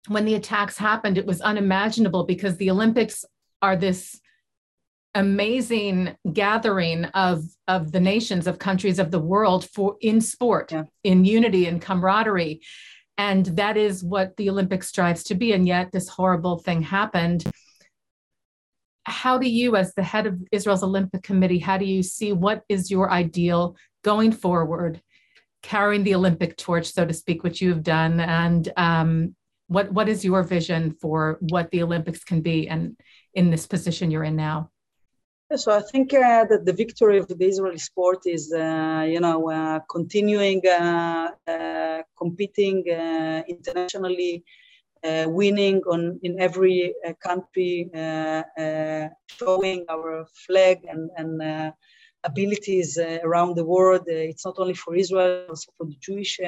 when 0.09 0.25
the 0.25 0.35
attacks 0.35 0.79
happened, 0.79 1.19
it 1.19 1.27
was 1.27 1.41
unimaginable 1.41 2.25
because 2.25 2.57
the 2.57 2.71
Olympics 2.71 3.25
are 3.63 3.77
this 3.77 4.21
amazing 5.17 6.15
gathering 6.33 7.07
of 7.07 7.43
of 7.69 7.91
the 7.91 8.01
nations 8.01 8.47
of 8.47 8.59
countries 8.59 8.99
of 8.99 9.11
the 9.11 9.19
world 9.19 9.67
for 9.71 9.97
in 10.03 10.21
sport 10.21 10.71
yeah. 10.71 10.85
in 11.05 11.25
unity 11.25 11.67
and 11.67 11.81
camaraderie. 11.81 12.61
And 13.17 13.47
that 13.57 13.79
is 13.79 14.05
what 14.05 14.37
the 14.37 14.51
olympics 14.51 14.89
strives 14.89 15.25
to 15.25 15.35
be. 15.35 15.53
And 15.53 15.67
yet 15.67 15.91
this 15.91 16.07
horrible 16.07 16.59
thing 16.59 16.83
happened. 16.83 17.45
How 19.05 19.39
do 19.39 19.49
you 19.49 19.75
as 19.75 19.95
the 19.95 20.03
head 20.03 20.27
of 20.27 20.39
israel's 20.53 20.83
olympic 20.83 21.23
committee 21.23 21.61
how 21.61 21.79
do 21.79 21.87
you 21.87 22.03
see 22.03 22.33
what 22.33 22.63
is 22.69 22.91
your 22.91 23.11
ideal 23.11 23.77
going 24.03 24.33
forward 24.33 25.01
carrying 25.63 26.05
the 26.05 26.15
olympic 26.15 26.57
torch 26.57 26.93
so 26.93 27.07
to 27.07 27.15
speak 27.15 27.43
which 27.43 27.63
you 27.63 27.71
have 27.71 27.83
done? 27.83 28.21
And 28.21 28.71
um, 28.77 29.35
what 29.69 29.91
what 29.93 30.09
is 30.09 30.25
your 30.25 30.43
vision 30.43 30.95
for 31.01 31.39
what 31.41 31.71
the 31.71 31.83
olympics 31.83 32.23
can 32.23 32.43
be? 32.43 32.69
And 32.69 32.97
in 33.37 33.51
this 33.51 33.67
position 33.67 34.11
you're 34.11 34.25
in 34.25 34.37
now? 34.37 34.71
So 35.55 35.71
I 35.71 35.81
think 35.81 36.13
uh, 36.13 36.45
that 36.51 36.65
the 36.65 36.73
victory 36.73 37.19
of 37.19 37.29
the 37.29 37.37
Israeli 37.45 37.79
sport 37.79 38.23
is, 38.27 38.53
uh, 38.53 39.07
you 39.09 39.21
know, 39.21 39.49
uh, 39.49 39.79
continuing 39.89 40.61
uh, 40.67 41.29
uh, 41.47 42.03
competing 42.19 42.83
uh, 42.91 43.43
internationally, 43.49 44.43
winning 45.05 45.83
on 45.93 46.19
in 46.25 46.41
every 46.41 46.95
country, 47.21 47.89
showing 49.39 49.85
our 49.89 50.27
flag 50.47 50.85
and, 50.89 51.11
and 51.17 51.73
abilities 52.25 52.99
around 52.99 53.55
the 53.55 53.65
world. 53.65 54.03
it's 54.09 54.45
not 54.45 54.57
only 54.59 54.75
for 54.75 54.97
Israel, 54.97 55.47
also 55.51 55.71
for 55.79 55.87
the 55.87 55.99
Jewish 56.01 56.41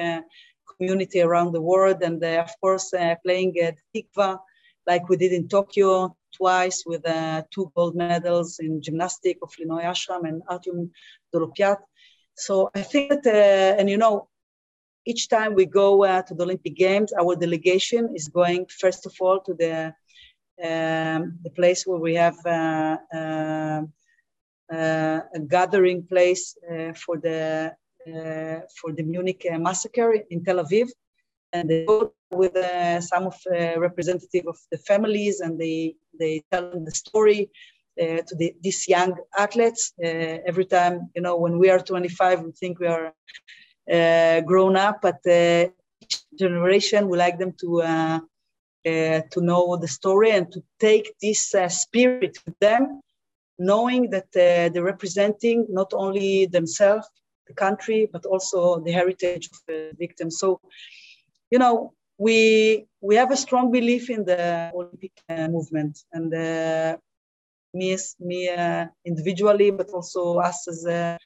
community 0.71 1.21
around 1.21 1.53
the 1.53 1.61
world, 1.61 1.99
and 2.01 2.21
of 2.21 2.51
course 2.59 2.91
playing 3.23 3.53
at 3.59 3.77
Tikva 3.95 4.39
like 4.85 5.07
we 5.07 5.15
did 5.15 5.31
in 5.31 5.47
Tokyo 5.47 6.17
twice 6.39 6.83
with 6.85 7.05
uh, 7.07 7.43
two 7.53 7.71
gold 7.75 7.95
medals 7.95 8.59
in 8.59 8.81
gymnastics 8.81 9.39
of 9.43 9.51
Linoy 9.59 9.83
Ashram 9.83 10.23
and 10.27 10.41
Artem 10.47 10.91
Dolgopyat. 11.33 11.79
So 12.35 12.71
I 12.73 12.81
think 12.81 13.09
that, 13.11 13.25
uh, 13.25 13.79
and 13.79 13.89
you 13.89 13.97
know, 13.97 14.29
each 15.05 15.27
time 15.27 15.53
we 15.53 15.65
go 15.65 16.03
uh, 16.05 16.21
to 16.23 16.33
the 16.33 16.43
Olympic 16.43 16.75
Games, 16.75 17.11
our 17.13 17.35
delegation 17.35 18.09
is 18.15 18.27
going 18.27 18.65
first 18.83 19.05
of 19.05 19.13
all 19.19 19.39
to 19.41 19.53
the 19.53 19.93
um, 20.61 21.39
the 21.41 21.49
place 21.55 21.87
where 21.87 21.99
we 21.99 22.15
have 22.15 22.37
uh, 22.45 22.97
uh, 23.13 23.81
uh, 24.71 25.19
a 25.37 25.39
gathering 25.47 26.03
place 26.03 26.57
for 26.95 27.17
the 27.17 27.73
for 28.77 28.91
the 28.97 29.03
Munich 29.03 29.45
massacre 29.51 30.13
in 30.31 30.43
Tel 30.43 30.63
Aviv, 30.63 30.87
and 31.53 31.69
they 31.69 31.85
go 31.85 32.13
with 32.31 32.55
uh, 32.55 33.01
some 33.01 33.27
of 33.27 33.35
uh, 33.51 33.79
representative 33.79 34.45
of 34.47 34.57
the 34.71 34.77
families 34.77 35.39
and 35.39 35.59
they 35.59 35.95
they 36.19 36.43
tell 36.51 36.71
the 36.71 36.91
story 36.91 37.49
uh, 38.01 38.21
to 38.27 38.35
the, 38.35 38.55
these 38.61 38.87
young 38.87 39.15
athletes. 39.37 39.93
Uh, 40.03 40.37
every 40.47 40.65
time 40.65 41.09
you 41.15 41.21
know 41.21 41.37
when 41.37 41.57
we 41.57 41.69
are 41.69 41.79
25 41.79 42.41
we 42.41 42.51
think 42.51 42.79
we 42.79 42.87
are 42.87 43.13
uh, 43.91 44.41
grown 44.41 44.75
up 44.75 45.01
but 45.01 45.19
uh, 45.27 45.67
each 46.01 46.21
generation 46.37 47.09
we 47.09 47.17
like 47.17 47.39
them 47.39 47.53
to 47.59 48.21
to 49.31 49.41
know 49.41 49.77
the 49.77 49.87
story 49.87 50.31
and 50.31 50.51
to 50.51 50.63
take 50.79 51.13
this 51.21 51.53
spirit 51.67 52.37
with 52.45 52.57
them 52.59 53.01
knowing 53.59 54.09
that 54.09 54.31
they're 54.31 54.83
representing 54.83 55.67
not 55.69 55.91
only 55.93 56.45
themselves 56.45 57.07
the 57.49 57.53
country 57.53 58.07
but 58.13 58.25
also 58.25 58.79
the 58.79 58.91
heritage 58.91 59.49
of 59.51 59.59
the 59.67 59.91
victims. 59.99 60.39
So 60.39 60.61
you 61.51 61.59
know, 61.59 61.93
we 62.17 62.85
we 63.01 63.15
have 63.15 63.31
a 63.31 63.37
strong 63.37 63.71
belief 63.71 64.09
in 64.09 64.25
the 64.25 64.71
Olympic 64.73 65.13
uh, 65.29 65.47
movement, 65.47 65.99
and 66.11 66.33
uh, 66.33 66.97
me 67.73 67.97
me 68.19 68.49
uh, 68.49 68.85
individually, 69.05 69.71
but 69.71 69.89
also 69.89 70.39
us 70.39 70.67
as 70.67 70.85
a, 70.85 71.17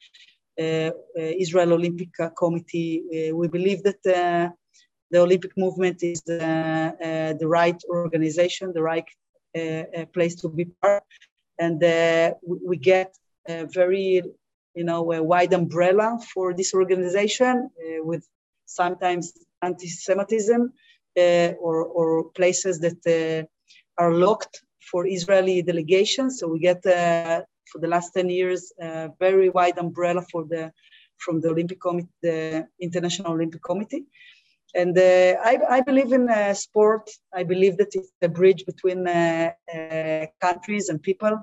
uh, 0.56 0.62
uh, 0.62 0.90
Israel 1.16 1.72
Olympic 1.72 2.10
Committee, 2.38 3.02
uh, 3.30 3.36
we 3.36 3.48
believe 3.48 3.82
that 3.82 4.00
the 4.02 5.18
Olympic 5.18 5.56
movement 5.56 6.02
is 6.02 6.22
the, 6.22 6.38
uh, 6.42 7.32
right 7.48 7.80
organization, 7.88 8.72
the 8.72 8.82
right 8.82 9.08
uh, 9.58 10.04
place 10.12 10.36
to 10.36 10.48
be 10.48 10.66
part. 10.80 11.02
And 11.58 11.80
we 12.46 12.76
get 12.76 13.16
a 13.48 13.64
very, 13.66 14.22
you 14.74 14.84
know, 14.84 15.12
a 15.12 15.22
wide 15.22 15.52
umbrella 15.52 16.18
for 16.32 16.54
this 16.54 16.72
organization 16.72 17.70
with 18.00 18.24
sometimes 18.66 19.32
anti-Semitism 19.64 20.72
or, 21.16 21.76
or 21.84 22.24
places 22.30 22.80
that 22.80 23.48
are 23.98 24.12
locked 24.12 24.62
for 24.90 25.06
Israeli 25.06 25.62
delegations. 25.62 26.38
So 26.38 26.48
we 26.48 26.58
get 26.58 26.84
uh, 26.86 27.42
for 27.70 27.78
the 27.80 27.88
last 27.88 28.10
10 28.12 28.28
years 28.28 28.72
a 28.80 29.10
very 29.18 29.50
wide 29.50 29.78
umbrella 29.78 30.22
for 30.30 30.44
the 30.44 30.72
from 31.18 31.40
the 31.40 31.48
Olympic 31.48 31.80
Committee, 31.80 32.08
the 32.22 32.66
International 32.80 33.32
Olympic 33.32 33.62
Committee. 33.62 34.04
And 34.74 34.98
uh, 34.98 35.36
I, 35.50 35.58
I, 35.76 35.80
believe 35.80 36.12
in 36.12 36.28
uh, 36.28 36.52
sport. 36.54 37.08
I 37.32 37.44
believe 37.44 37.76
that 37.76 37.94
it's 37.94 38.10
a 38.20 38.28
bridge 38.28 38.66
between 38.66 39.06
uh, 39.06 39.52
uh, 39.72 40.26
countries 40.40 40.88
and 40.88 41.00
people. 41.00 41.34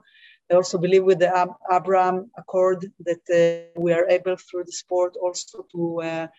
I 0.52 0.56
also 0.56 0.78
believe 0.78 1.06
with 1.06 1.20
the 1.20 1.34
Ab- 1.36 1.56
Abraham 1.72 2.30
Accord 2.38 2.86
that 3.08 3.24
uh, 3.32 3.80
we 3.80 3.94
are 3.94 4.06
able 4.10 4.36
through 4.36 4.66
the 4.66 4.74
sport 4.74 5.16
also 5.16 5.66
to 5.72 6.30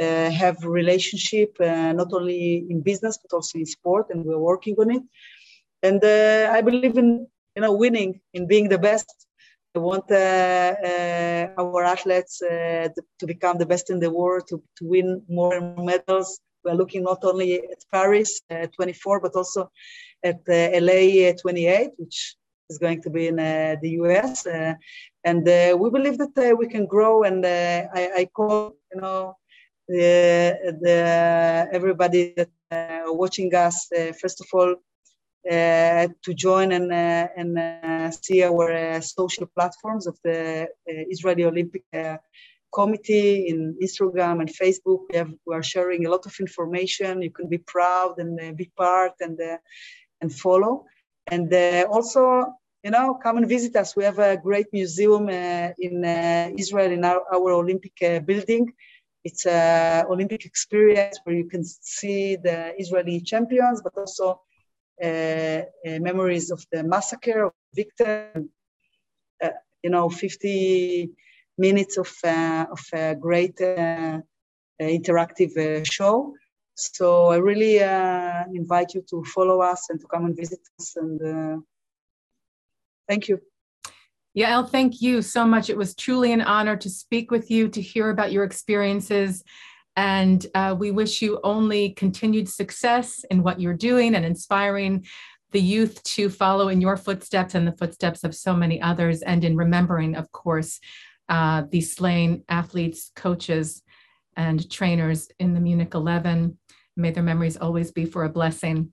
Uh, 0.00 0.30
have 0.30 0.64
relationship 0.64 1.54
uh, 1.60 1.92
not 1.92 2.10
only 2.14 2.64
in 2.70 2.80
business 2.80 3.18
but 3.18 3.34
also 3.36 3.58
in 3.58 3.66
sport, 3.66 4.06
and 4.08 4.24
we're 4.24 4.38
working 4.38 4.74
on 4.78 4.90
it. 4.90 5.02
And 5.82 6.02
uh, 6.02 6.50
I 6.56 6.62
believe 6.62 6.96
in 6.96 7.26
you 7.54 7.62
know 7.62 7.74
winning, 7.74 8.18
in 8.32 8.46
being 8.46 8.70
the 8.70 8.78
best. 8.78 9.26
I 9.76 9.78
want 9.78 10.10
uh, 10.10 10.14
uh, 10.14 11.48
our 11.58 11.84
athletes 11.84 12.40
uh, 12.40 12.88
to 13.18 13.26
become 13.26 13.58
the 13.58 13.66
best 13.66 13.90
in 13.90 14.00
the 14.00 14.10
world, 14.10 14.48
to, 14.48 14.62
to 14.78 14.88
win 14.88 15.22
more 15.28 15.60
medals. 15.76 16.40
We're 16.64 16.74
looking 16.74 17.02
not 17.02 17.22
only 17.22 17.56
at 17.58 17.84
Paris 17.92 18.40
24, 18.48 19.20
but 19.20 19.36
also 19.36 19.70
at 20.24 20.40
LA 20.48 21.32
28, 21.40 21.90
which 21.98 22.36
is 22.70 22.78
going 22.78 23.02
to 23.02 23.10
be 23.10 23.28
in 23.28 23.36
the 23.36 23.90
US. 24.00 24.46
and 25.24 25.44
we 25.78 25.90
believe 25.90 26.18
that 26.18 26.56
we 26.58 26.68
can 26.68 26.86
grow. 26.86 27.22
And 27.22 27.46
I, 27.46 28.10
I 28.16 28.28
call, 28.34 28.76
you 28.94 29.00
know, 29.00 29.36
the, 29.90 30.78
the 30.80 31.68
everybody 31.72 32.32
that 32.36 32.50
uh, 32.70 33.12
watching 33.12 33.54
us, 33.54 33.90
uh, 33.92 34.12
first 34.12 34.40
of 34.40 34.46
all, 34.52 34.74
uh, 35.50 36.06
to 36.24 36.34
join 36.34 36.72
and, 36.72 36.92
uh, 36.92 37.28
and 37.36 37.58
uh, 37.58 38.10
see 38.10 38.42
our 38.44 39.00
social 39.00 39.46
platforms 39.46 40.06
of 40.06 40.16
the 40.22 40.68
Israeli 40.86 41.44
Olympic 41.44 41.84
Committee 42.72 43.48
in 43.48 43.76
Instagram 43.82 44.40
and 44.40 44.50
Facebook. 44.62 45.00
We, 45.10 45.18
have, 45.18 45.32
we 45.46 45.54
are 45.54 45.62
sharing 45.62 46.06
a 46.06 46.10
lot 46.10 46.26
of 46.26 46.34
information. 46.38 47.22
You 47.22 47.30
can 47.30 47.48
be 47.48 47.58
proud 47.58 48.18
and 48.18 48.56
be 48.56 48.70
part 48.76 49.14
and, 49.20 49.38
and 50.20 50.32
follow. 50.32 50.84
And 51.26 51.52
also, 51.86 52.22
you 52.84 52.90
know, 52.90 53.14
come 53.14 53.38
and 53.38 53.48
visit 53.48 53.74
us. 53.76 53.96
We 53.96 54.04
have 54.04 54.18
a 54.18 54.36
great 54.36 54.66
museum 54.72 55.28
uh, 55.28 55.68
in 55.78 56.04
uh, 56.04 56.50
Israel 56.56 56.92
in 56.92 57.04
our, 57.04 57.22
our 57.32 57.50
Olympic 57.52 57.92
uh, 58.02 58.20
building. 58.20 58.72
It's 59.24 59.46
an 59.46 60.06
Olympic 60.06 60.46
experience 60.46 61.20
where 61.24 61.36
you 61.36 61.46
can 61.46 61.62
see 61.64 62.36
the 62.36 62.74
Israeli 62.80 63.20
champions, 63.20 63.82
but 63.82 63.92
also 63.96 64.40
uh, 65.02 65.06
uh, 65.06 65.62
memories 65.98 66.50
of 66.50 66.62
the 66.70 66.82
massacre 66.82 67.44
of 67.44 67.52
Victor, 67.74 68.32
uh, 69.42 69.48
you 69.82 69.88
know, 69.88 70.10
50 70.10 71.10
minutes 71.56 71.96
of, 71.96 72.12
of 72.24 72.80
a 72.92 73.14
great 73.14 73.56
interactive 74.80 75.90
show. 75.90 76.34
So 76.74 77.26
I 77.28 77.36
really 77.36 77.78
invite 78.54 78.94
you 78.94 79.02
to 79.08 79.24
follow 79.24 79.60
us 79.60 79.88
and 79.88 80.00
to 80.00 80.06
come 80.06 80.26
and 80.26 80.36
visit 80.36 80.60
us. 80.78 80.96
And 80.96 81.62
thank 83.08 83.28
you. 83.28 83.40
Yael, 84.36 84.68
thank 84.68 85.02
you 85.02 85.22
so 85.22 85.44
much. 85.44 85.70
It 85.70 85.76
was 85.76 85.94
truly 85.94 86.32
an 86.32 86.40
honor 86.40 86.76
to 86.76 86.88
speak 86.88 87.30
with 87.30 87.50
you, 87.50 87.68
to 87.68 87.80
hear 87.80 88.10
about 88.10 88.32
your 88.32 88.44
experiences 88.44 89.42
and 89.96 90.46
uh, 90.54 90.74
we 90.78 90.90
wish 90.90 91.20
you 91.20 91.40
only 91.42 91.90
continued 91.90 92.48
success 92.48 93.24
in 93.30 93.42
what 93.42 93.60
you're 93.60 93.74
doing 93.74 94.14
and 94.14 94.24
inspiring 94.24 95.04
the 95.50 95.60
youth 95.60 96.02
to 96.04 96.30
follow 96.30 96.68
in 96.68 96.80
your 96.80 96.96
footsteps 96.96 97.54
and 97.54 97.66
the 97.66 97.76
footsteps 97.76 98.22
of 98.22 98.34
so 98.34 98.54
many 98.54 98.80
others, 98.80 99.20
and 99.20 99.44
in 99.44 99.56
remembering, 99.56 100.14
of 100.14 100.30
course, 100.30 100.80
uh, 101.28 101.64
the 101.70 101.80
slain 101.80 102.44
athletes, 102.48 103.10
coaches, 103.16 103.82
and 104.36 104.70
trainers 104.70 105.28
in 105.40 105.54
the 105.54 105.60
Munich 105.60 105.92
11. 105.92 106.56
May 106.96 107.10
their 107.10 107.22
memories 107.22 107.56
always 107.56 107.90
be 107.90 108.04
for 108.04 108.24
a 108.24 108.30
blessing. 108.30 108.92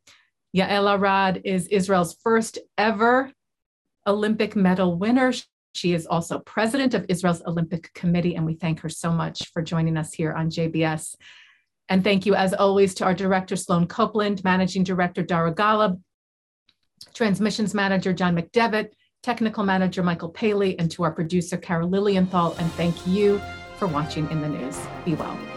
Yael 0.55 0.97
Arad 0.97 1.41
is 1.45 1.67
Israel's 1.67 2.17
first 2.23 2.57
ever 2.77 3.31
Olympic 4.07 4.55
medal 4.55 4.97
winner. 4.97 5.33
She 5.73 5.93
is 5.93 6.07
also 6.07 6.39
president 6.39 6.93
of 6.93 7.05
Israel's 7.09 7.43
Olympic 7.45 7.93
Committee, 7.93 8.35
and 8.35 8.45
we 8.45 8.55
thank 8.55 8.79
her 8.79 8.89
so 8.89 9.11
much 9.11 9.51
for 9.51 9.61
joining 9.61 9.97
us 9.97 10.13
here 10.13 10.33
on 10.33 10.49
JBS. 10.49 11.15
And 11.89 12.03
thank 12.03 12.25
you, 12.25 12.35
as 12.35 12.53
always, 12.53 12.95
to 12.95 13.05
our 13.05 13.13
director, 13.13 13.55
Sloan 13.55 13.87
Copeland, 13.87 14.43
managing 14.43 14.83
director, 14.83 15.21
Dara 15.21 15.53
Golub, 15.53 16.01
transmissions 17.13 17.73
manager, 17.73 18.13
John 18.13 18.35
McDevitt, 18.35 18.89
technical 19.23 19.63
manager, 19.63 20.03
Michael 20.03 20.29
Paley, 20.29 20.77
and 20.79 20.89
to 20.91 21.03
our 21.03 21.11
producer, 21.11 21.57
Carol 21.57 21.89
Lilienthal. 21.89 22.55
And 22.59 22.71
thank 22.73 22.95
you 23.05 23.41
for 23.77 23.87
watching 23.87 24.29
in 24.31 24.41
the 24.41 24.49
news. 24.49 24.79
Be 25.05 25.13
well. 25.13 25.56